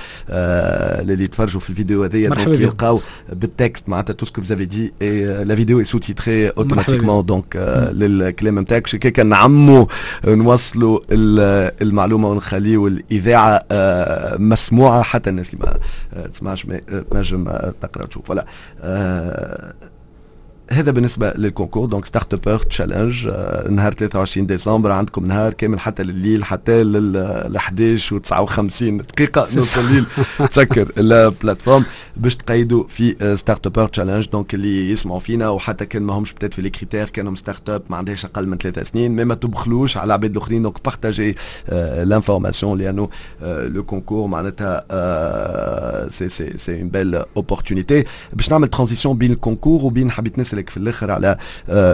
اللي 1.21 1.25
يتفرجوا 1.25 1.61
في 1.61 1.71
الفيديو 1.71 2.05
هذيا 2.05 2.29
دونك 2.29 2.61
يلقاو 2.61 3.01
بالتكست 3.33 3.89
معناتها 3.89 4.13
تو 4.13 4.27
سكو 4.27 4.41
فيزافي 4.41 4.65
دي 4.65 4.93
اي 5.03 5.45
لا 5.45 5.57
فيديو 5.57 5.79
اي 5.79 5.85
سوتيتري 5.85 6.49
اوتوماتيكمون 6.49 7.27
دونك 7.27 7.57
للكلام 7.93 8.59
نتاعك. 8.59 8.95
هكاك 8.95 9.21
نعموا 9.21 9.87
نوصلوا 10.27 11.01
المعلومة 11.83 12.29
ونخليوا 12.29 12.89
الإذاعة 12.89 13.63
مسموعة 14.39 15.03
حتى 15.03 15.31
الناس 15.31 15.55
اللي 15.55 15.79
ما 16.15 16.27
تسمعش 16.27 16.67
تنجم 17.11 17.45
تقرأ 17.83 18.07
تشوف 18.07 18.27
فوالا 18.27 18.47
هذا 20.73 20.91
بالنسبة 20.91 21.33
للكونكور. 21.37 21.87
دونك 21.87 22.07
ستارت 22.07 22.35
ابر 22.35 22.59
تشالنج 22.59 23.29
نهار 23.71 23.93
23 23.93 24.47
ديسمبر 24.47 24.91
عندكم 24.91 25.27
نهار 25.27 25.53
كامل 25.53 25.81
حتى 25.81 26.03
لليل 26.03 26.45
حتى 26.45 26.83
لل 26.83 27.57
11 27.57 28.17
و 28.17 28.19
59 28.19 28.97
دقيقة 28.97 29.41
نص 29.41 29.79
الليل. 29.79 30.07
تسكر 30.51 30.93
البلاتفورم 30.99 31.85
باش 32.17 32.37
تقيدوا 32.37 32.85
في 32.89 33.37
ستارت 33.37 33.67
ابر 33.67 33.87
تشالنج 33.87 34.29
دونك 34.29 34.55
اللي 34.55 34.91
يسمعوا 34.91 35.21
فينا 35.21 35.49
وحتى 35.49 35.87
كان 35.87 36.03
ما 36.03 36.13
همش 36.13 36.33
بتات 36.33 36.55
في 36.55 36.63
لي 36.63 36.71
كريتير 36.71 37.09
كانوا 37.09 37.35
ستارت 37.35 37.71
اب 37.71 37.83
ما 37.91 37.97
عندهاش 37.97 38.25
أقل 38.25 38.47
من 38.47 38.59
ثلاث 38.59 38.91
سنين 38.91 39.17
مي 39.17 39.25
ما 39.25 39.35
تبخلوش 39.35 39.97
على 39.97 40.05
العباد 40.07 40.31
الأخرين 40.31 40.63
دونك 40.63 40.85
بارتاجي 40.85 41.37
لانفورماسيون 42.05 42.79
لأنه 42.79 43.09
لو 43.43 43.85
كونكور 43.85 44.27
معناتها 44.27 44.81
سي 46.09 46.29
سي 46.29 46.59
سي 46.59 46.81
اون 46.81 46.89
بيل 46.89 47.23
اوبورتونيتي 47.37 48.05
باش 48.33 48.51
نعمل 48.51 48.69
ترانزيسيون 48.69 49.19
بين 49.19 49.33
الكونكور 49.33 49.85
وبين 49.85 50.11
حبيت 50.11 50.39
ناس 50.39 50.55
نسالك 50.60 50.70
في 50.70 50.78
الاخر 50.78 51.12
على 51.12 51.38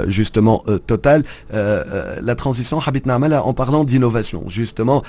justement 0.08 0.62
Total 0.94 1.22
la 2.26 2.36
transition 2.44 2.74
حبيت 2.76 3.08
نعملها 3.08 3.42
en 3.52 3.54
parlant 3.54 3.84
d'innovation 3.84 4.50
justement 4.50 5.02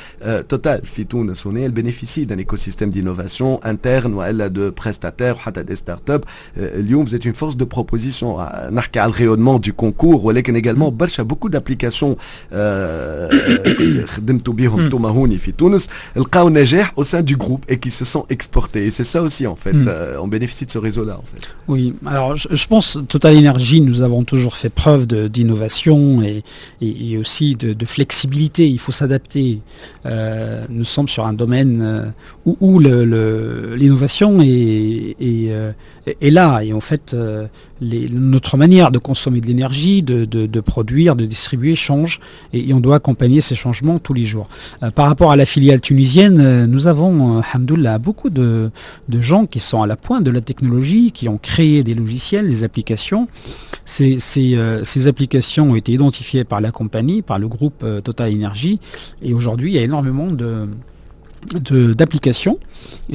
Total 0.54 0.84
في 0.84 1.04
تونس 1.10 1.46
هنا 1.46 1.66
elle 1.68 1.72
bénéficie 1.82 2.26
d'un 2.26 2.38
écosystème 2.38 2.90
d'innovation 2.90 3.60
interne 3.64 4.14
والا 4.14 4.48
de 4.48 4.70
prestataires 4.70 5.36
وحتى 5.36 5.62
des 5.62 5.76
startups 5.76 6.24
اليوم 6.56 7.04
vous 7.06 7.14
êtes 7.14 7.24
une 7.24 7.34
force 7.34 7.56
de 7.56 7.64
proposition 7.64 8.40
نحكي 8.70 9.00
على 9.00 9.12
الرayonnement 9.12 9.58
du 9.58 9.72
concours 9.72 10.24
ولكن 10.24 10.62
également 10.62 10.90
برشا 10.90 11.24
beaucoup 11.24 11.48
d'applications 11.48 12.16
خدمتوا 14.06 14.54
بهم 14.54 14.80
انتوما 14.80 15.08
هوني 15.08 15.38
في 15.38 15.52
تونس 15.52 15.88
لقاو 16.16 16.48
نجاح 16.48 16.94
au 17.00 17.04
sein 17.04 17.22
du 17.22 17.36
groupe 17.36 17.64
et 17.72 17.76
qui 17.78 17.90
se 17.90 18.04
sont 18.04 18.24
exportés 18.30 18.86
et 18.86 18.90
c'est 18.90 19.04
ça 19.14 19.22
aussi 19.22 19.46
en 19.46 19.56
fait 19.56 19.76
on 20.24 20.28
bénéficie 20.28 20.66
de 20.66 20.70
ce 20.70 20.78
réseau 20.78 21.04
là 21.04 21.14
en 21.18 21.24
fait 21.32 21.42
oui 21.68 21.94
alors 22.06 22.36
je, 22.36 22.48
je 22.50 22.66
pense 22.66 22.98
Total 23.08 23.34
nous 23.81 24.01
avons 24.01 24.23
toujours 24.23 24.57
fait 24.57 24.69
preuve 24.69 25.07
d'innovation 25.07 26.21
et, 26.21 27.17
aussi 27.17 27.55
de, 27.55 27.85
flexibilité. 27.85 28.67
Il 28.67 28.79
faut 28.79 28.91
s'adapter. 28.91 29.59
Euh, 30.05 30.63
nous 30.69 30.83
sommes 30.83 31.07
sur 31.07 31.25
un 31.25 31.33
domaine 31.33 32.13
où, 32.45 32.57
où 32.59 32.79
l'innovation 32.79 34.41
est, 34.41 35.15
est, 35.19 36.31
là. 36.31 36.61
Et 36.63 36.73
en 36.73 36.81
fait 36.81 37.15
notre 37.81 38.57
manière 38.57 38.91
de 38.91 38.97
consommer 38.97 39.41
de 39.41 39.47
l'énergie, 39.47 40.01
de, 40.01 40.25
de, 40.25 40.59
produire, 40.61 41.15
de 41.15 41.25
distribuer 41.25 41.75
change 41.75 42.19
et, 42.53 42.73
on 42.73 42.79
doit 42.79 42.97
accompagner 42.97 43.41
ces 43.41 43.55
changements 43.55 43.99
tous 43.99 44.13
les 44.13 44.25
jours. 44.25 44.47
Euh, 44.83 44.91
par 44.91 45.07
rapport 45.07 45.31
à 45.31 45.35
la 45.35 45.45
filiale 45.45 45.81
tunisienne, 45.81 46.39
euh, 46.39 46.67
nous 46.67 46.87
avons, 46.87 47.37
euh, 47.37 47.41
Hamdoullah, 47.53 47.97
beaucoup 47.97 48.29
de, 48.29 48.69
de, 49.09 49.21
gens 49.21 49.45
qui 49.45 49.59
sont 49.59 49.81
à 49.81 49.87
la 49.87 49.95
pointe 49.95 50.23
de 50.23 50.31
la 50.31 50.41
technologie, 50.41 51.11
qui 51.11 51.27
ont 51.27 51.37
créé 51.37 51.83
des 51.83 51.95
logiciels, 51.95 52.47
des 52.47 52.63
applications. 52.63 53.27
Ces, 53.85 54.19
ces, 54.19 54.57
ces 54.83 55.07
applications 55.07 55.71
ont 55.71 55.75
été 55.75 55.93
identifiées 55.93 56.43
par 56.43 56.61
la 56.61 56.71
compagnie, 56.71 57.21
par 57.21 57.39
le 57.39 57.47
groupe 57.47 57.85
Total 58.03 58.33
Energy 58.33 58.79
et 59.21 59.33
aujourd'hui 59.33 59.71
il 59.71 59.75
y 59.75 59.79
a 59.79 59.83
énormément 59.83 60.27
de 60.27 60.67
d'applications 61.53 62.59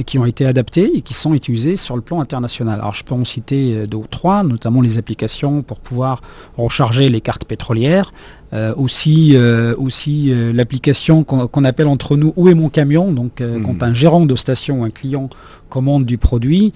qui 0.05 0.17
ont 0.17 0.25
été 0.25 0.45
adaptées 0.45 0.97
et 0.97 1.01
qui 1.01 1.13
sont 1.13 1.33
utilisées 1.33 1.75
sur 1.75 1.95
le 1.95 2.01
plan 2.01 2.19
international. 2.19 2.79
Alors 2.79 2.93
je 2.93 3.03
peux 3.03 3.13
en 3.13 3.25
citer 3.25 3.87
deux 3.87 3.97
ou 3.97 4.07
trois, 4.09 4.43
notamment 4.43 4.81
les 4.81 4.97
applications 4.97 5.61
pour 5.61 5.79
pouvoir 5.79 6.21
recharger 6.57 7.09
les 7.09 7.21
cartes 7.21 7.45
pétrolières, 7.45 8.11
euh, 8.53 8.73
aussi, 8.77 9.31
euh, 9.33 9.73
aussi 9.77 10.31
euh, 10.31 10.53
l'application 10.53 11.23
qu'on 11.23 11.47
qu 11.47 11.65
appelle 11.65 11.87
entre 11.87 12.15
nous 12.17 12.33
Où 12.35 12.49
est 12.49 12.53
mon 12.53 12.69
camion? 12.69 13.11
Donc 13.11 13.41
mmh. 13.41 13.63
quand 13.63 13.81
un 13.81 13.93
gérant 13.95 14.25
de 14.25 14.35
station, 14.35 14.83
un 14.83 14.91
client 14.91 15.29
commande 15.69 16.05
du 16.05 16.19
produit, 16.19 16.71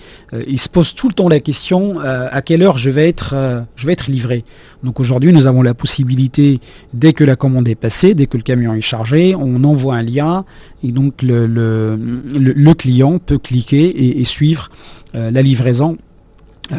il 0.48 0.60
se 0.60 0.70
pose 0.70 0.96
tout 0.96 1.08
le 1.08 1.14
temps 1.14 1.30
la 1.30 1.40
question 1.40 2.00
à 2.00 2.42
quelle 2.42 2.64
heure 2.64 2.80
je 2.80 2.90
vais 2.90 3.08
être, 3.08 3.36
je 3.76 3.86
vais 3.86 3.94
être 3.94 4.08
livré? 4.08 4.44
Donc 4.84 5.00
aujourd'hui 5.00 5.32
nous 5.32 5.46
avons 5.46 5.62
la 5.62 5.76
possibilité, 5.76 6.60
dès 6.96 7.14
que 7.14 7.24
la 7.24 7.36
commande 7.36 7.68
est 7.68 7.76
passée, 7.76 8.16
dès 8.16 8.26
que 8.26 8.38
le 8.38 8.44
camion 8.44 8.74
est 8.74 8.82
chargé, 8.82 9.36
on 9.36 9.64
envoie 9.64 9.98
un 9.98 10.02
lien 10.02 10.46
et 10.84 10.92
donc 10.92 11.22
le, 11.22 11.46
le, 11.46 11.96
le, 11.96 12.54
le 12.54 12.74
client 12.74 13.20
peut 13.20 13.38
cliquer 13.38 13.86
et, 13.86 14.20
et 14.20 14.24
suivre 14.24 14.72
la 15.14 15.44
livraison 15.44 16.00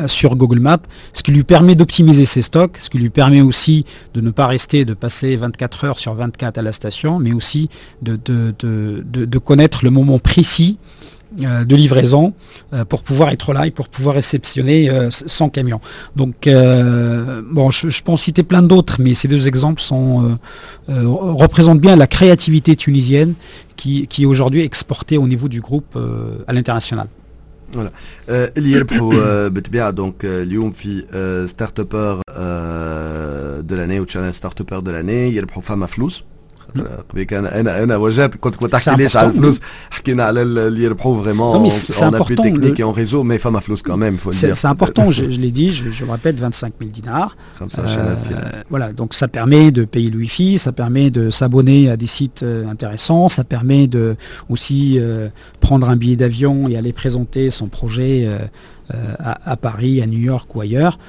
sur 0.07 0.37
Google 0.37 0.61
Maps, 0.61 0.79
ce 1.12 1.22
qui 1.22 1.33
lui 1.33 1.44
permet 1.44 1.74
d'optimiser 1.74 2.27
ses 2.27 2.42
stocks, 2.42 2.77
ce 2.79 2.90
qui 2.90 2.98
lui 2.98 3.11
permet 3.11 3.40
aussi 3.40 3.85
de 4.14 4.20
ne 4.20 4.31
pas 4.31 4.46
rester, 4.46 4.85
de 4.85 4.94
passer 4.94 5.37
24 5.37 5.85
heures 5.85 5.98
sur 5.98 6.14
24 6.14 6.59
à 6.59 6.62
la 6.62 6.72
station, 6.72 7.18
mais 7.18 7.33
aussi 7.33 7.68
de, 8.03 9.38
connaître 9.38 9.85
le 9.85 9.90
moment 9.90 10.18
précis 10.18 10.79
euh, 11.42 11.64
de 11.64 11.77
livraison 11.77 12.33
euh, 12.72 12.87
pour 12.87 13.03
pouvoir 13.03 13.29
être 13.29 13.53
là 13.53 13.66
et 13.66 13.70
pour 13.70 13.88
pouvoir 13.88 14.14
réceptionner 14.14 14.88
euh, 14.88 15.09
son 15.11 15.51
camion. 15.51 15.79
Donc, 16.16 16.48
bon, 16.48 17.70
je, 17.70 18.03
peux 18.03 18.12
en 18.12 18.16
citer 18.16 18.42
plein 18.42 18.62
d'autres, 18.62 18.96
mais 18.98 19.14
ces 19.14 19.29
deux 19.29 19.46
exemples 19.46 19.81
sont, 19.81 20.38
représentent 20.88 21.81
bien 21.81 21.96
la 21.96 22.07
créativité 22.07 22.77
tunisienne 22.77 23.35
qui 23.77 24.09
est 24.18 24.27
aujourd'hui 24.27 24.62
exportée 24.62 25.18
au 25.18 25.29
niveau 25.29 25.48
du 25.48 25.61
groupe 25.61 25.98
à 26.46 26.53
l'international. 26.53 27.09
فوالا 27.73 27.91
اللي 28.30 28.71
يربحوا 28.71 29.47
بالطبيعه 29.47 29.89
دونك 29.89 30.15
اليوم 30.26 30.71
في 30.71 31.04
ستارت 31.49 31.80
ابر 31.80 32.21
دو 33.62 33.76
لاني 33.76 33.99
وتشالنج 33.99 34.34
ستارت 34.34 34.62
ابر 34.62 34.80
دو 34.80 34.91
لاني 34.91 35.36
يربحوا 35.36 35.62
فما 35.62 35.86
فلوس 35.86 36.19
قبل 36.19 36.28
كان 37.28 37.45
انا 37.45 37.84
انا 37.84 37.95
وجدت 37.95 38.36
كنت 38.36 38.56
كنت 38.56 38.71
تحكي 38.71 38.95
ليش 38.95 39.17
على 39.17 39.28
الفلوس 39.28 39.60
حكينا 39.89 40.23
على 40.23 40.41
اللي 40.41 40.84
يربحوا 40.84 41.23
فريمون 41.23 41.69
en 41.69 42.13
appui 42.13 42.36
technique 42.36 42.80
et 42.80 42.84
en 42.84 42.91
réseau 42.91 43.23
mais 43.23 43.38
فما 43.38 43.60
فلوس 43.60 43.82
quand 43.82 43.97
même 43.97 44.17
faut 44.17 44.32
le 44.32 44.36
dire 44.36 44.56
c'est 44.56 44.67
important 44.67 45.12
je, 45.12 45.26
je 45.26 45.39
l'ai 45.39 45.52
dit 45.52 45.71
je, 45.73 45.91
je, 45.91 46.06
me 46.06 46.12
répète 46.12 46.39
25 46.39 46.73
000 46.80 46.91
dinars 46.91 47.36
euh, 47.62 48.15
voilà 48.69 48.93
donc 48.93 49.13
ça 49.13 49.28
permet 49.28 49.71
de 49.71 49.84
payer 49.86 50.10
le 50.10 50.17
wifi 50.17 50.58
ça 50.58 50.71
permet 50.71 51.10
de 51.10 51.30
s'abonner 51.30 51.89
à 51.89 51.97
des 51.97 52.08
sites 52.08 52.43
euh, 52.43 52.67
intéressants 52.67 53.30
ça 53.30 53.43
permet 53.43 53.88
de 53.88 54.15
aussi 54.49 54.97
euh, 54.97 55.30
prendre 55.60 55.88
un 55.89 55.95
billet 55.95 56.15
d'avion 56.15 56.67
et 56.69 56.78
aller 56.78 56.93
présenter 56.93 57.52
son 57.52 57.67
projet 57.67 58.26
euh, 58.26 58.39
à, 59.19 59.52
à, 59.52 59.56
Paris 59.56 60.02
à 60.02 60.08
New 60.08 60.19
York 60.19 60.54
ou 60.56 60.62
ailleurs 60.62 60.99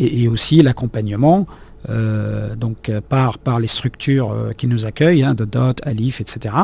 et, 0.00 0.22
et 0.22 0.26
aussi 0.28 0.62
l'accompagnement 0.62 1.46
euh, 1.46 1.71
donc 1.87 2.91
par, 3.09 3.37
par 3.37 3.59
les 3.59 3.67
structures 3.67 4.31
euh, 4.31 4.53
qui 4.53 4.67
nous 4.67 4.85
accueillent, 4.85 5.23
hein, 5.23 5.33
de 5.33 5.45
DOT, 5.45 5.75
Alif, 5.83 6.21
etc. 6.21 6.55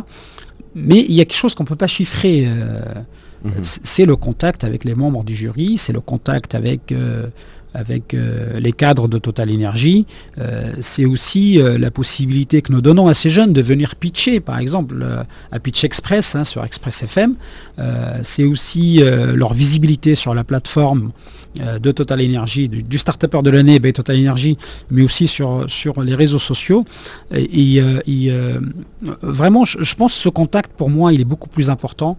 Mais 0.75 0.99
il 0.99 1.13
y 1.13 1.21
a 1.21 1.25
quelque 1.25 1.37
chose 1.37 1.55
qu'on 1.55 1.63
ne 1.63 1.67
peut 1.67 1.75
pas 1.75 1.87
chiffrer. 1.87 2.45
Euh, 2.47 2.81
mmh. 3.43 3.49
C'est 3.63 4.05
le 4.05 4.15
contact 4.15 4.63
avec 4.63 4.83
les 4.83 4.95
membres 4.95 5.23
du 5.23 5.35
jury, 5.35 5.77
c'est 5.77 5.93
le 5.93 6.01
contact 6.01 6.55
avec 6.55 6.93
avec 7.73 8.13
euh, 8.13 8.59
les 8.59 8.71
cadres 8.71 9.07
de 9.07 9.17
Total 9.17 9.49
Energy, 9.49 10.05
euh, 10.37 10.73
c'est 10.79 11.05
aussi 11.05 11.61
euh, 11.61 11.77
la 11.77 11.91
possibilité 11.91 12.61
que 12.61 12.71
nous 12.71 12.81
donnons 12.81 13.07
à 13.07 13.13
ces 13.13 13.29
jeunes 13.29 13.53
de 13.53 13.61
venir 13.61 13.95
pitcher, 13.95 14.39
par 14.39 14.57
exemple, 14.59 15.05
à 15.51 15.59
Pitch 15.59 15.83
Express 15.83 16.35
hein, 16.35 16.43
sur 16.43 16.63
Express 16.63 17.03
FM. 17.03 17.35
c'est 18.23 18.43
aussi 18.43 19.01
leur 19.01 19.53
visibilité 19.53 20.15
sur 20.15 20.33
la 20.33 20.43
plateforme 20.43 21.11
de 21.55 21.91
Total 21.91 22.21
Energy, 22.21 22.69
du, 22.69 22.83
du 22.83 22.97
start-upper 22.97 23.41
de 23.41 23.49
l'année, 23.49 23.79
ben, 23.79 23.91
Total 23.91 24.17
Energy, 24.17 24.57
mais 24.91 25.01
aussi 25.01 25.27
sur, 25.27 25.65
sur 25.67 26.01
les 26.01 26.15
réseaux 26.15 26.39
sociaux. 26.39 26.85
Et, 27.31 27.81
vraiment, 29.21 29.65
je 29.65 29.95
pense 29.95 30.13
que 30.15 30.21
ce 30.21 30.29
contact, 30.29 30.71
pour 30.75 30.89
moi, 30.89 31.13
il 31.13 31.21
est 31.21 31.25
beaucoup 31.25 31.49
plus 31.49 31.69
important 31.69 32.17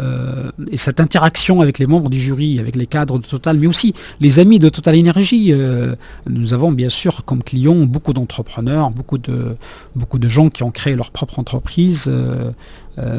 euh, 0.00 0.50
et 0.70 0.76
cette 0.76 1.00
interaction 1.00 1.60
avec 1.60 1.78
les 1.78 1.86
membres 1.86 2.10
du 2.10 2.20
jury, 2.20 2.58
avec 2.58 2.76
les 2.76 2.86
cadres 2.86 3.18
de 3.18 3.26
Total, 3.26 3.58
mais 3.58 3.66
aussi 3.66 3.94
les 4.20 4.38
amis 4.38 4.58
de 4.58 4.68
Total 4.68 4.94
Énergie. 4.94 5.52
Euh, 5.52 5.94
nous 6.28 6.54
avons 6.54 6.72
bien 6.72 6.88
sûr 6.88 7.24
comme 7.24 7.42
clients 7.42 7.84
beaucoup 7.84 8.12
d'entrepreneurs, 8.12 8.90
beaucoup 8.90 9.18
de, 9.18 9.56
beaucoup 9.94 10.18
de 10.18 10.28
gens 10.28 10.50
qui 10.50 10.62
ont 10.62 10.70
créé 10.70 10.94
leur 10.94 11.10
propre 11.10 11.38
entreprise. 11.38 12.08
Euh, 12.08 12.50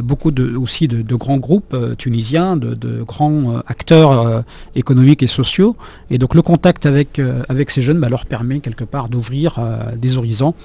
beaucoup 0.02 0.32
aussi 0.60 0.88
de, 0.88 1.16
grands 1.16 1.38
groupes 1.38 1.78
tunisiens, 2.00 2.58
de, 2.58 3.04
grands 3.04 3.62
acteurs 3.68 4.44
économiques 4.76 5.22
et 5.22 5.28
sociaux. 5.28 5.76
Et 6.10 6.18
donc 6.18 6.34
le 6.34 6.42
contact 6.42 6.88
avec, 6.88 7.22
avec 7.48 7.70
ces 7.70 7.84
jeunes 7.84 8.00
bah, 8.00 8.10
leur 8.10 8.26
permet 8.26 8.60
quelque 8.60 8.86
part 8.86 9.08
d'ouvrir 9.08 9.60
des 9.96 10.18
horizons 10.18 10.56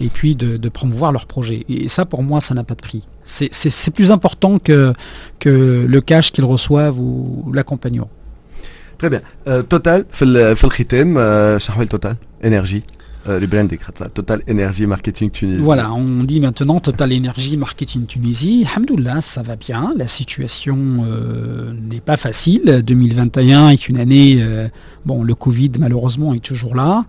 et 0.00 0.08
puis 0.08 0.36
de, 0.36 0.68
promouvoir 0.70 1.12
leurs 1.12 1.26
projets. 1.26 1.66
Et 1.68 1.86
ça, 1.88 2.06
pour 2.06 2.22
moi, 2.22 2.40
ça 2.40 2.54
n'a 2.54 2.64
pas 2.64 2.74
de 2.74 2.80
prix 2.80 3.04
C'est 3.31 3.91
plus 3.91 4.11
important 4.11 4.57
que, 4.57 4.93
que 5.39 5.85
le 5.87 6.01
cash 6.01 6.31
qu'ils 6.31 6.45
reçoivent 6.45 6.99
ou, 6.99 7.43
ou 7.45 7.53
l'accompagnement. 7.53 8.09
Très 8.97 9.09
bien. 9.09 9.21
Euh, 9.47 9.61
total, 9.63 10.05
في 10.11 10.63
الختام 10.63 11.15
شنو 11.59 11.85
Total 11.85 12.15
Énergie 12.43 12.83
euh, 13.27 13.39
le 13.39 13.47
branding, 13.47 13.79
Total 14.13 14.41
Énergie 14.47 14.85
Marketing 14.85 15.29
Tunisie. 15.29 15.61
Voilà, 15.61 15.91
on 15.91 16.23
dit 16.23 16.39
maintenant 16.39 16.79
Total 16.79 17.11
Énergie 17.11 17.57
Marketing 17.57 18.05
Tunisie. 18.05 18.65
Alhamdoulilah, 18.69 19.21
ça 19.21 19.41
va 19.41 19.55
bien. 19.55 19.93
La 19.97 20.07
situation 20.07 20.77
euh, 21.05 21.73
n'est 21.89 21.99
pas 21.99 22.15
facile. 22.15 22.81
2021 22.85 23.69
est 23.69 23.89
une 23.89 23.97
année, 23.97 24.37
euh, 24.39 24.69
bon, 25.05 25.23
le 25.23 25.35
Covid 25.35 25.71
malheureusement 25.79 26.33
est 26.33 26.43
toujours 26.43 26.75
là. 26.75 27.05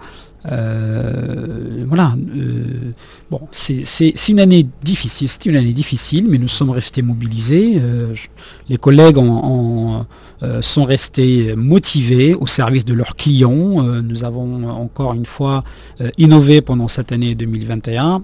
Euh, 0.52 1.86
voilà. 1.88 2.16
Euh, 2.36 2.92
bon, 3.32 3.42
c'est 3.52 4.30
une 4.30 4.40
année 4.40 4.68
difficile. 4.84 5.28
C'est 5.28 5.46
une 5.46 5.56
année 5.56 5.74
difficile, 5.74 6.28
mais 6.30 6.38
nous 6.38 6.48
sommes 6.48 6.72
restés 6.72 7.02
mobilisés. 7.02 7.76
Euh, 7.78 8.14
les 8.70 8.78
collègues 8.78 9.18
en, 9.18 10.06
sont 10.62 10.84
restés 10.84 11.56
motivés 11.56 12.34
au 12.34 12.48
service 12.48 12.84
de 12.84 12.94
leurs 12.94 13.16
clients. 13.16 13.82
nous 14.02 14.26
avons 14.26 14.70
encore 14.70 15.14
une 15.14 15.26
fois 15.26 15.64
innové 16.18 16.60
pendant 16.62 16.90
cette 16.90 17.14
année 17.14 17.34
2021. 17.34 18.24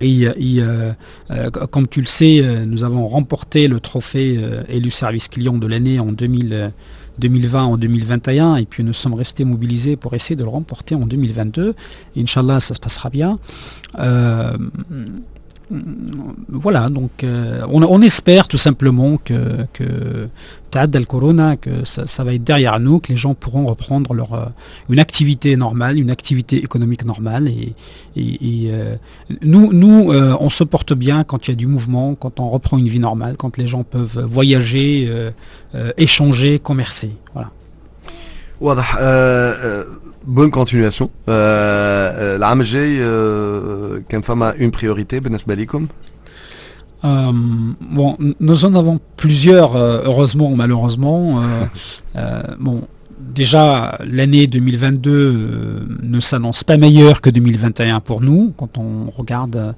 Et, 0.00 0.26
euh, 0.26 0.92
euh, 1.30 1.50
comme 1.50 1.88
tu 1.88 2.00
le 2.00 2.06
sais, 2.06 2.42
nous 2.66 2.84
avons 2.84 3.08
remporté 3.08 3.66
le 3.66 3.80
trophée 3.80 4.36
euh, 4.38 4.62
élu 4.68 4.90
service 4.90 5.28
client 5.28 5.54
de 5.54 5.66
l'année 5.66 5.98
en 5.98 6.12
2000, 6.12 6.72
2020 7.18 7.64
en 7.64 7.76
2021 7.76 8.56
et 8.56 8.66
puis 8.66 8.84
nous 8.84 8.92
sommes 8.92 9.14
restés 9.14 9.44
mobilisés 9.44 9.96
pour 9.96 10.14
essayer 10.14 10.36
de 10.36 10.42
le 10.42 10.50
remporter 10.50 10.94
en 10.94 11.06
2022. 11.06 11.74
Et 12.16 12.22
Inch'Allah, 12.22 12.60
ça 12.60 12.74
se 12.74 12.80
passera 12.80 13.10
bien. 13.10 13.38
Voilà, 16.48 16.88
donc 16.90 17.24
euh, 17.24 17.66
on, 17.70 18.00
espère 18.00 18.46
tout 18.46 18.58
simplement 18.58 19.16
que, 19.16 19.66
que 19.72 20.28
Tad 20.70 21.04
Corona, 21.06 21.56
que 21.56 21.84
ça, 21.84 22.22
va 22.22 22.34
être 22.34 22.44
derrière 22.44 22.78
nous, 22.78 23.00
que 23.00 23.08
les 23.08 23.16
gens 23.16 23.34
pourront 23.34 23.66
reprendre 23.66 24.14
leur, 24.14 24.34
euh, 24.34 24.46
une 24.88 25.00
activité 25.00 25.56
normale, 25.56 25.98
une 25.98 26.10
activité 26.10 26.58
économique 26.58 27.04
normale. 27.04 27.48
Et, 27.48 27.74
euh, 28.70 28.96
nous, 29.42 29.72
nous 29.72 30.12
on 30.12 30.50
se 30.50 30.62
porte 30.62 30.92
bien 30.92 31.24
quand 31.24 31.48
il 31.48 31.50
y 31.50 31.54
a 31.54 31.56
du 31.56 31.66
mouvement, 31.66 32.14
quand 32.14 32.38
on 32.38 32.48
reprend 32.48 32.78
une 32.78 32.88
vie 32.88 33.00
normale, 33.00 33.36
quand 33.36 33.56
les 33.56 33.66
gens 33.66 33.82
peuvent 33.82 34.24
voyager, 34.30 35.10
échanger, 35.96 36.60
commercer. 36.60 37.10
Voilà. 37.34 37.50
bonne 40.27 40.51
continuation. 40.51 41.09
العام 41.27 42.61
الجاي 42.61 42.97
كان 44.09 44.21
فما 44.21 44.53
une 44.53 44.71
priorité 44.71 45.19
بالنسبه 45.19 45.55
لكم 45.55 45.87
euh, 47.03 47.31
bon, 47.33 48.15
nous 48.39 48.65
en 48.65 48.75
avons 48.75 48.99
plusieurs, 49.17 49.75
euh, 49.75 50.03
heureusement 50.05 50.51
ou 50.51 50.55
malheureusement. 50.55 51.41
Euh, 52.15 52.43
bon, 52.59 52.81
déjà, 53.19 53.97
l'année 54.05 54.47
2022 54.47 55.87
ne 56.03 56.19
s'annonce 56.19 56.63
pas 56.63 56.77
meilleure 56.77 57.21
que 57.21 57.29
2021 57.29 57.99
pour 58.01 58.21
nous, 58.21 58.53
quand 58.57 58.77
on 58.77 59.09
regarde 59.09 59.75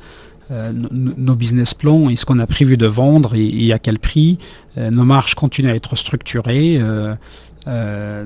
nos 0.49 1.35
business 1.35 1.73
plans 1.73 2.09
et 2.09 2.15
ce 2.15 2.25
qu'on 2.25 2.37
a 2.37 2.45
prévu 2.45 2.77
de 2.77 2.85
vendre 2.85 3.33
et, 3.35 3.71
à 3.73 3.79
quel 3.79 3.97
prix. 3.97 4.37
nos 4.77 5.03
marges 5.03 5.33
continuent 5.33 5.69
à 5.71 5.75
être 5.75 5.95
structurées. 5.95 6.79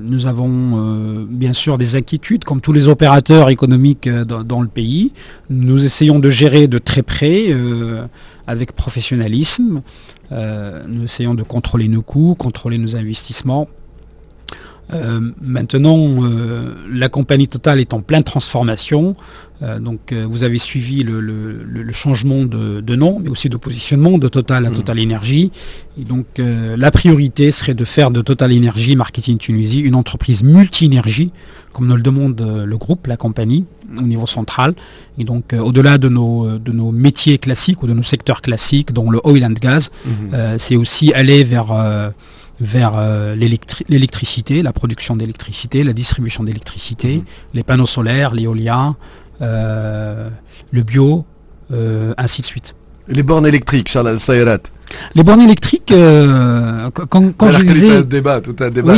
nous 0.01 0.27
avons 0.27 1.25
bien 1.29 1.53
sûr 1.53 1.77
des 1.77 1.95
inquiétudes, 1.95 2.43
comme 2.45 2.61
tous 2.61 2.71
les 2.73 2.87
opérateurs 2.87 3.49
économiques 3.49 4.07
dans, 4.07 4.61
le 4.61 4.67
pays. 4.67 5.11
Nous 5.49 5.85
essayons 5.85 6.19
de 6.19 6.29
gérer 6.29 6.67
de 6.67 6.77
très 6.77 7.03
près 7.03 7.53
avec 8.47 8.73
professionnalisme. 8.73 9.81
Euh, 10.31 10.83
nous 10.87 11.03
essayons 11.03 11.33
de 11.33 11.43
contrôler 11.43 11.87
nos 11.87 12.01
coûts, 12.01 12.35
contrôler 12.35 12.77
nos 12.77 12.95
investissements. 12.95 13.67
Euh, 14.93 15.19
maintenant, 15.41 15.97
euh, 16.23 16.75
la 16.91 17.09
compagnie 17.09 17.47
Total 17.47 17.79
est 17.79 17.93
en 17.93 18.01
pleine 18.01 18.23
transformation. 18.23 19.15
donc, 19.79 20.11
vous 20.11 20.43
avez 20.43 20.59
suivi 20.59 21.03
le, 21.03 21.91
changement 21.93 22.43
de, 22.43 22.95
nom, 22.95 23.19
mais 23.23 23.29
aussi 23.29 23.47
de 23.47 23.55
positionnement 23.55 24.17
de 24.17 24.27
Total 24.27 24.65
à 24.65 24.69
mmh. 24.69 24.73
Total 24.73 24.99
Énergie. 24.99 25.51
Et 25.97 26.03
donc, 26.03 26.25
la 26.37 26.91
priorité 26.91 27.51
serait 27.51 27.73
de 27.73 27.85
faire 27.85 28.11
de 28.11 28.21
Total 28.21 28.51
Énergie 28.51 28.97
Marketing 28.97 29.37
Tunisie 29.37 29.79
une 29.79 29.95
entreprise 29.95 30.43
multi-énergie 30.43 31.31
comme 31.73 31.87
nous 31.87 31.95
le 31.97 32.01
demande 32.01 32.39
euh, 32.39 32.65
le 32.65 32.77
groupe, 32.77 33.07
la 33.07 33.17
compagnie, 33.17 33.65
au 33.99 34.03
niveau 34.03 34.27
central. 34.27 34.73
Et 35.17 35.23
donc, 35.25 35.51
euh, 35.51 35.59
au-delà 35.59 35.97
de 35.97 36.07
nos, 36.07 36.45
euh, 36.45 36.59
de 36.59 36.71
nos 36.71 36.91
métiers 36.91 37.37
classiques 37.39 37.83
ou 37.83 37.87
de 37.87 37.93
nos 37.93 38.03
secteurs 38.03 38.41
classiques, 38.41 38.93
dont 38.93 39.09
le 39.09 39.19
oil 39.25 39.43
and 39.43 39.53
gas, 39.59 39.89
mhm. 40.05 40.57
c'est 40.57 40.75
aussi 40.75 41.11
aller 41.13 41.43
vers, 41.43 41.67
vers 42.63 42.93
l'électricité, 43.35 44.61
la 44.61 44.73
production 44.73 45.15
d'électricité, 45.15 45.83
la 45.83 45.93
distribution 45.93 46.43
d'électricité, 46.43 47.17
mhm. 47.17 47.23
les 47.53 47.63
panneaux 47.63 47.85
solaires, 47.85 48.33
l'éolien, 48.33 48.95
le 49.39 50.81
bio, 50.81 51.25
ainsi 52.17 52.41
de 52.41 52.45
suite. 52.45 52.75
Les 53.07 53.23
bornes 53.23 53.45
électriques, 53.45 53.89
Charles 53.89 54.19
Sayrat 54.19 54.59
les 55.15 55.23
bornes 55.23 55.41
électriques, 55.41 55.91
euh, 55.91 56.89
quand, 56.91 57.51
je 57.51 57.63
disais... 57.63 57.97
un 57.97 58.01
débat, 58.01 58.41
tout 58.41 58.55
un 58.59 58.69
débat. 58.69 58.93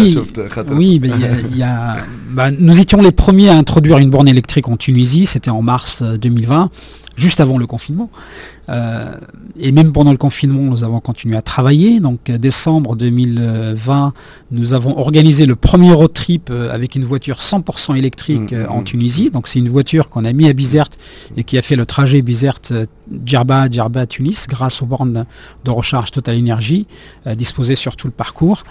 Oui, 0.71 0.99
mais 1.01 1.09
y 1.55 1.63
a, 1.63 1.97
bah, 2.31 2.51
nous 2.51 2.79
étions 2.79 3.01
les 3.01 3.11
premiers 3.11 3.49
à 3.49 3.55
introduire 3.55 3.97
une 3.97 4.09
borne 4.09 4.27
électrique 4.27 4.67
en 4.67 4.77
Tunisie, 4.77 5.25
c'était 5.25 5.51
en 5.51 5.61
mars 5.61 6.03
2020, 6.03 6.63
euh, 6.63 6.67
juste 7.17 7.39
avant 7.39 7.57
le 7.57 7.67
confinement. 7.67 8.09
Euh, 8.69 9.15
et 9.59 9.71
même 9.71 9.91
pendant 9.91 10.11
le 10.11 10.17
confinement, 10.17 10.61
nous 10.61 10.83
avons 10.83 10.99
continué 10.99 11.37
à 11.37 11.41
travailler. 11.41 11.99
Donc 11.99 12.29
euh, 12.29 12.37
décembre 12.37 12.95
2020, 12.95 14.13
nous 14.51 14.73
avons 14.73 14.97
organisé 14.97 15.45
le 15.45 15.55
premier 15.55 15.93
road 15.93 16.13
trip 16.13 16.49
euh, 16.49 16.73
avec 16.73 16.95
une 16.95 17.05
voiture 17.05 17.39
100% 17.39 17.95
électrique 17.97 18.51
mmh, 18.51 18.65
en 18.69 18.81
mmh, 18.81 18.83
Tunisie. 18.85 19.29
Donc 19.29 19.47
c'est 19.47 19.59
une 19.59 19.69
voiture 19.69 20.09
qu'on 20.09 20.25
a 20.25 20.33
mis 20.33 20.49
à 20.49 20.53
Bizerte 20.53 20.97
et 21.37 21.43
qui 21.43 21.57
a 21.57 21.61
fait 21.61 21.75
le 21.75 21.85
trajet 21.85 22.21
Bizerte 22.21 22.73
Djerba, 23.25 23.69
Djerba, 23.69 24.07
Tunis, 24.07 24.47
grâce 24.47 24.81
aux 24.81 24.85
bornes 24.85 25.25
de 25.63 25.71
recharge 25.71 26.11
Total 26.11 26.37
Energy 26.37 26.87
disposées 27.35 27.75
sur 27.75 27.95
tout 27.95 28.07
le 28.07 28.13
parcours. 28.13 28.63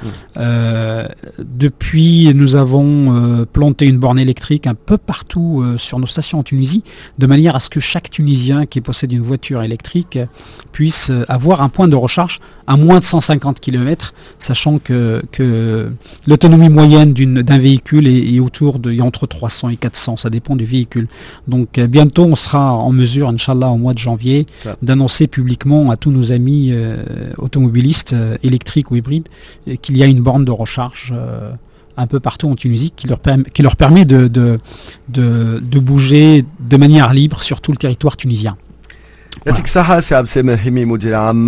depuis, 1.38 2.32
nous 2.34 2.56
avons 2.56 3.46
planté 3.52 3.86
une 3.86 3.98
borne 3.98 4.18
électrique 4.18 4.66
un 4.66 4.74
peu 4.74 4.98
partout 4.98 5.64
sur 5.76 6.00
nos 6.00 6.06
stations 6.06 6.40
en 6.40 6.42
Tunisie, 6.42 6.82
de 7.18 7.26
manière 7.26 7.54
à 7.54 7.60
ce 7.60 7.70
que 7.70 7.78
chaque 7.78 8.10
Tunisien 8.10 8.66
qui 8.66 8.80
possède 8.80 9.12
une 9.12 9.22
voiture 9.22 9.62
électrique 9.62 9.83
puisse 10.72 11.12
avoir 11.28 11.62
un 11.62 11.68
point 11.68 11.88
de 11.88 11.96
recharge 11.96 12.40
à 12.66 12.76
moins 12.76 12.98
de 12.98 13.04
150 13.04 13.60
km, 13.60 14.14
sachant 14.38 14.78
que, 14.78 15.22
l'autonomie 16.26 16.68
moyenne 16.68 17.12
d'un 17.12 17.58
véhicule 17.58 18.06
est, 18.06 18.40
autour 18.40 18.78
de 18.78 19.00
entre 19.00 19.26
300 19.26 19.70
et 19.70 19.76
400, 19.76 20.16
ça 20.16 20.30
dépend 20.30 20.56
du 20.56 20.64
véhicule. 20.64 21.08
Donc 21.48 21.78
euh, 21.78 21.86
bientôt 21.86 22.24
on 22.24 22.36
sera 22.36 22.72
en 22.72 22.92
mesure, 22.92 23.28
Inch'Allah, 23.28 23.68
au 23.68 23.76
mois 23.76 23.94
de 23.94 23.98
janvier, 23.98 24.46
d'annoncer 24.82 25.26
publiquement 25.26 25.90
à 25.90 25.96
tous 25.96 26.10
nos 26.10 26.32
amis 26.32 26.70
euh, 26.72 27.02
automobilistes 27.38 28.12
euh, 28.14 28.36
électriques 28.42 28.90
ou 28.90 28.96
hybrides 28.96 29.28
qu'il 29.82 29.96
y 29.96 30.02
a 30.02 30.06
une 30.06 30.20
borne 30.22 30.44
de 30.44 30.50
recharge 30.50 31.12
un 31.96 32.06
peu 32.06 32.18
partout 32.18 32.48
en 32.48 32.56
Tunisie 32.56 32.92
qui 32.94 33.06
leur, 33.06 33.20
qui 33.52 33.62
leur 33.62 33.76
permet 33.76 34.04
de, 34.04 34.28
de, 34.28 35.78
bouger 35.78 36.44
de 36.60 36.76
manière 36.76 37.12
libre 37.12 37.42
sur 37.42 37.60
tout 37.60 37.70
le 37.70 37.76
territoire 37.76 38.16
tunisien. 38.16 38.56
يعطيك 39.46 39.64
الصحة 39.64 40.00
سي 40.00 40.14
عبد 40.14 40.26
السلام 40.26 40.50
الحمي 40.50 40.84
مدير 40.84 41.14
عام 41.14 41.46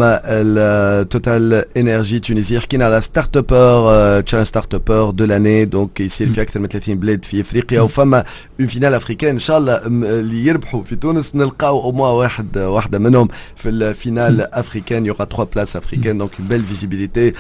توتال 1.11 1.65
انرجي 1.77 2.21
تونيزي 2.21 2.61
حكينا 2.61 2.85
على 2.85 3.01
ستارت 3.01 3.37
ابر 3.37 4.21
تشان 4.21 4.45
ستارت 4.45 4.75
ابر 4.75 5.11
دو 5.11 5.25
لاني 5.25 5.65
دونك 5.65 6.01
يصير 6.01 6.29
في 6.31 6.43
أكثر 6.43 6.61
من 6.61 6.67
30 6.69 6.95
بلاد 6.95 7.25
في 7.25 7.41
افريقيا 7.41 7.81
وفما 7.81 8.25
اون 8.61 8.69
فينال 8.69 8.95
افريكان 8.95 9.31
ان 9.31 9.39
شاء 9.39 9.59
الله 9.59 9.81
اللي 9.87 10.47
يربحوا 10.47 10.83
في 10.83 10.97
تونس 10.97 11.35
نلقاو 11.37 11.83
أو 11.83 11.93
موا 11.93 12.09
واحد 12.09 12.59
واحدة 12.59 12.99
منهم 12.99 13.29
في 13.57 13.69
الفينال 13.69 14.55
افريكان 14.55 15.07
يوغا 15.07 15.25
3 15.25 15.45
بلاس 15.55 15.77
افريكان 15.77 16.19
دونك 16.19 16.31
بيل 16.41 16.65
فيزيبيليتي 16.65 17.33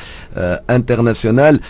انترناسيونال 0.70 1.60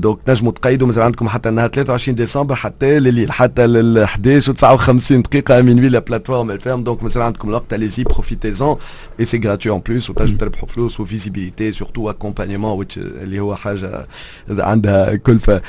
دونك 0.00 0.18
نجموا 0.28 0.52
تقيدوا 0.52 0.86
مازال 0.86 1.02
عندكم 1.04 1.28
حتى 1.28 1.48
النهار 1.48 1.68
23 1.68 2.14
ديسمبر 2.16 2.54
حتى 2.54 2.98
لليل 2.98 3.32
حتى 3.32 3.66
لل 3.66 3.98
11 3.98 4.50
و 4.50 4.54
59 4.54 5.22
دقيقه 5.22 5.62
من 5.62 5.82
لا 5.82 5.98
بلاتفورم 5.98 6.50
الفيرم 6.50 6.84
دونك 6.84 7.02
مازال 7.02 7.22
عندكم 7.22 7.50
الوقت 7.61 7.73
allez-y, 7.73 8.03
profitez-en. 8.03 8.77
Et 9.19 9.25
c'est 9.25 9.39
gratuit 9.39 9.69
en 9.69 9.79
plus, 9.79 10.09
وتجد 10.09 10.43
البروفلوس 10.43 10.99
وفيزيبيليتي 10.99 11.71
سورتو 11.71 12.09
اكومبانيمون 12.09 12.85
which 12.85 12.97
اللي 12.97 13.39
هو 13.39 13.55
حاجه 13.55 14.07
عندها 14.49 15.15
كلفه 15.15 15.61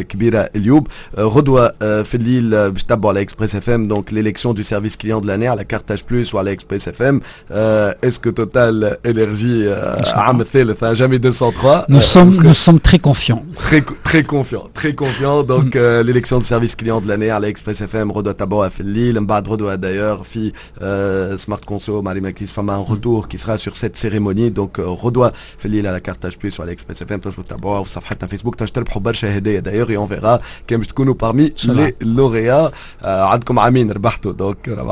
كبيره 0.00 0.50
اليوم 0.56 0.84
غدوه 1.18 1.68
في 2.02 2.14
الليل 2.14 2.70
باش 2.70 2.84
تتبعوا 2.84 3.12
على 3.12 3.20
اكسبريس 3.20 3.56
اف 3.56 3.70
ام 3.70 3.88
دونك 3.88 4.10
l'élection 4.10 4.54
du 4.54 4.64
service 4.64 4.96
client 4.96 5.20
de 5.20 5.26
l'année 5.26 5.48
à 5.48 5.56
la 5.56 5.64
carte 5.64 5.90
plus 6.08 6.32
ou 6.32 6.38
à 6.38 6.42
l'express 6.42 6.86
FM 6.88 7.20
est-ce 8.06 8.18
que 8.18 8.30
Total 8.30 8.98
Énergie 9.04 9.68
عام 10.12 10.40
الثالث 10.40 10.84
jamais 10.84 11.18
203 11.18 11.86
nous 11.88 12.00
sommes 12.00 12.36
nous 12.44 12.54
sommes 12.54 12.80
très 12.80 12.98
confiants 12.98 13.44
très 13.56 13.82
très 14.04 14.22
confiants 14.22 14.68
très 14.74 14.94
confiants 14.94 15.42
donc 15.42 15.74
l'élection 15.74 16.38
du 16.38 16.44
service 16.44 16.74
client 16.76 17.00
de 17.00 17.08
l'année 17.08 17.30
à 17.30 17.40
l'express 17.40 17.80
FM 17.82 18.12
غدوه 18.12 18.32
تبعوها 18.32 18.68
في 18.68 18.80
الليل 18.80 19.20
من 19.20 19.26
بعد 19.26 19.48
غدوه 19.48 19.76
d'ailleurs 19.76 20.22
euh, 21.25 21.37
Smart 21.37 21.61
Conso, 21.61 22.01
Marimakis 22.01 22.47
fera 22.47 22.73
un 22.73 22.77
retour 22.77 23.27
qui 23.27 23.37
sera 23.37 23.57
sur 23.57 23.75
cette 23.75 23.97
cérémonie. 23.97 24.51
Donc, 24.51 24.79
euh, 24.79 24.87
redoit 24.87 25.31
Felila 25.57 25.91
la 25.91 25.99
carte 25.99 26.25
plus 26.37 26.59
à 26.59 26.65
l'Express 26.65 27.01
FM, 27.01 27.19
Tajou 27.19 27.43
Taboua, 27.43 27.81
ou 27.81 27.85
Safhat 27.85 28.15
un 28.21 28.27
Facebook, 28.27 28.57
Tajtel 28.57 28.83
Probar 28.83 29.13
Shahede 29.13 29.61
d'ailleurs, 29.61 29.91
et 29.91 29.97
on 29.97 30.05
verra 30.05 30.39
Kemchtounou 30.67 31.15
parmi 31.15 31.53
les 31.73 31.95
lauréats. 32.01 32.71
Euh, 33.03 33.37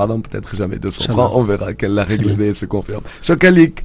Donc 0.08 0.28
peut-être 0.28 0.56
jamais 0.56 0.78
200 0.78 1.32
on 1.36 1.44
verra 1.44 1.74
quelle 1.74 1.94
la 1.94 2.04
règle 2.04 2.36
des 2.36 2.54
se 2.54 2.66
confirme. 2.66 3.02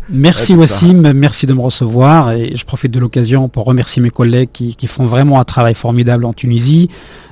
Merci 0.09 0.55
euh, 0.55 0.57
Wassim, 0.57 1.13
merci 1.15 1.47
de 1.47 1.55
me 1.55 1.61
recevoir. 1.61 2.33
Et 2.33 2.55
je 2.55 2.65
profite 2.65 2.93
de 2.93 2.99
l'occasion 2.99 3.49
pour 3.49 3.65
remercier 3.65 4.03
mes 4.03 4.11
collègues 4.11 4.51
qui 4.53 4.87
font 4.87 5.07
vraiment 5.07 5.41
un 5.41 5.45
travail 5.45 5.75
formidable 5.75 6.25
en 6.25 6.33
Tunisie. 6.33 6.89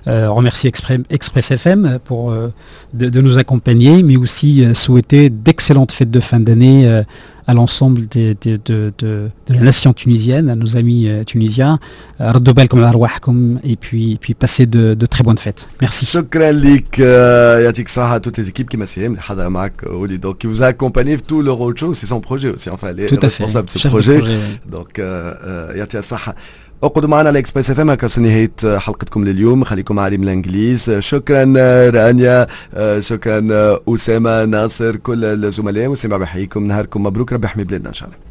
Euh, 0.09 0.31
remercier 0.31 0.73
Express 1.11 1.51
FM 1.51 1.99
pour 2.05 2.31
euh, 2.31 2.53
de, 2.95 3.21
nous 3.21 3.39
accompagner, 3.39 4.05
mais 4.05 4.17
aussi 4.17 4.65
euh, 4.65 4.73
souhaiter 4.73 5.31
d'excellentes 5.31 5.91
fêtes 5.91 6.13
de 6.13 6.21
fin 6.21 6.39
d'année 6.39 7.03
à 7.49 7.55
l'ensemble 7.55 8.07
de, 8.09 8.37
la 9.49 9.61
nation 9.61 9.93
tunisienne, 9.93 10.49
à 10.49 10.55
nos 10.55 10.77
amis 10.77 11.09
tunisiens. 11.27 11.81
Et 13.65 13.77
puis, 13.77 14.19
puis 14.21 14.35
passer 14.35 14.67
de, 14.67 14.95
très 15.07 15.25
bonnes 15.25 15.39
fêtes. 15.39 15.69
Merci. 15.81 16.07
à 18.13 18.21
toutes 18.21 18.39
les 18.39 18.49
équipes 18.49 18.69
qui 18.69 18.77
qui 20.39 20.47
vous 20.47 20.63
a 20.63 20.67
accompagné 20.67 21.17
tout 21.17 21.43
le 21.43 21.51
roadshow, 21.51 21.95
c'est 21.95 22.07
son 22.07 22.21
projet 22.21 22.51
aussi, 22.51 22.71
enfin 22.71 22.93
les 22.93 23.07
responsables 23.07 23.67
de 23.67 23.73
ce 23.73 23.89
projet. 23.89 24.21
Donc, 24.71 25.01
اقعدوا 26.83 27.09
معنا 27.09 27.29
على 27.29 27.39
اكسبريس 27.39 27.71
اف 27.71 27.81
ام 27.81 27.91
هكا 27.91 28.21
نهايه 28.21 28.79
حلقتكم 28.79 29.25
لليوم. 29.25 29.65
خليكم 29.65 29.99
عالي 29.99 30.19
من 30.19 30.25
الإنجليز. 30.25 30.91
شكرا 30.91 31.45
رانيا. 31.91 32.47
شكرا 33.01 33.41
أسامة 33.89 34.45
ناصر 34.45 34.97
كل 34.97 35.25
الزملاء. 35.25 35.87
وسامع 35.87 36.17
بحييكم. 36.17 36.67
نهاركم 36.67 37.03
مبروك. 37.03 37.33
ربي 37.33 37.47
يحمي 37.47 37.65
بلادنا 37.65 37.89
إن 37.89 37.95
شاء 37.95 38.09
الله. 38.09 38.26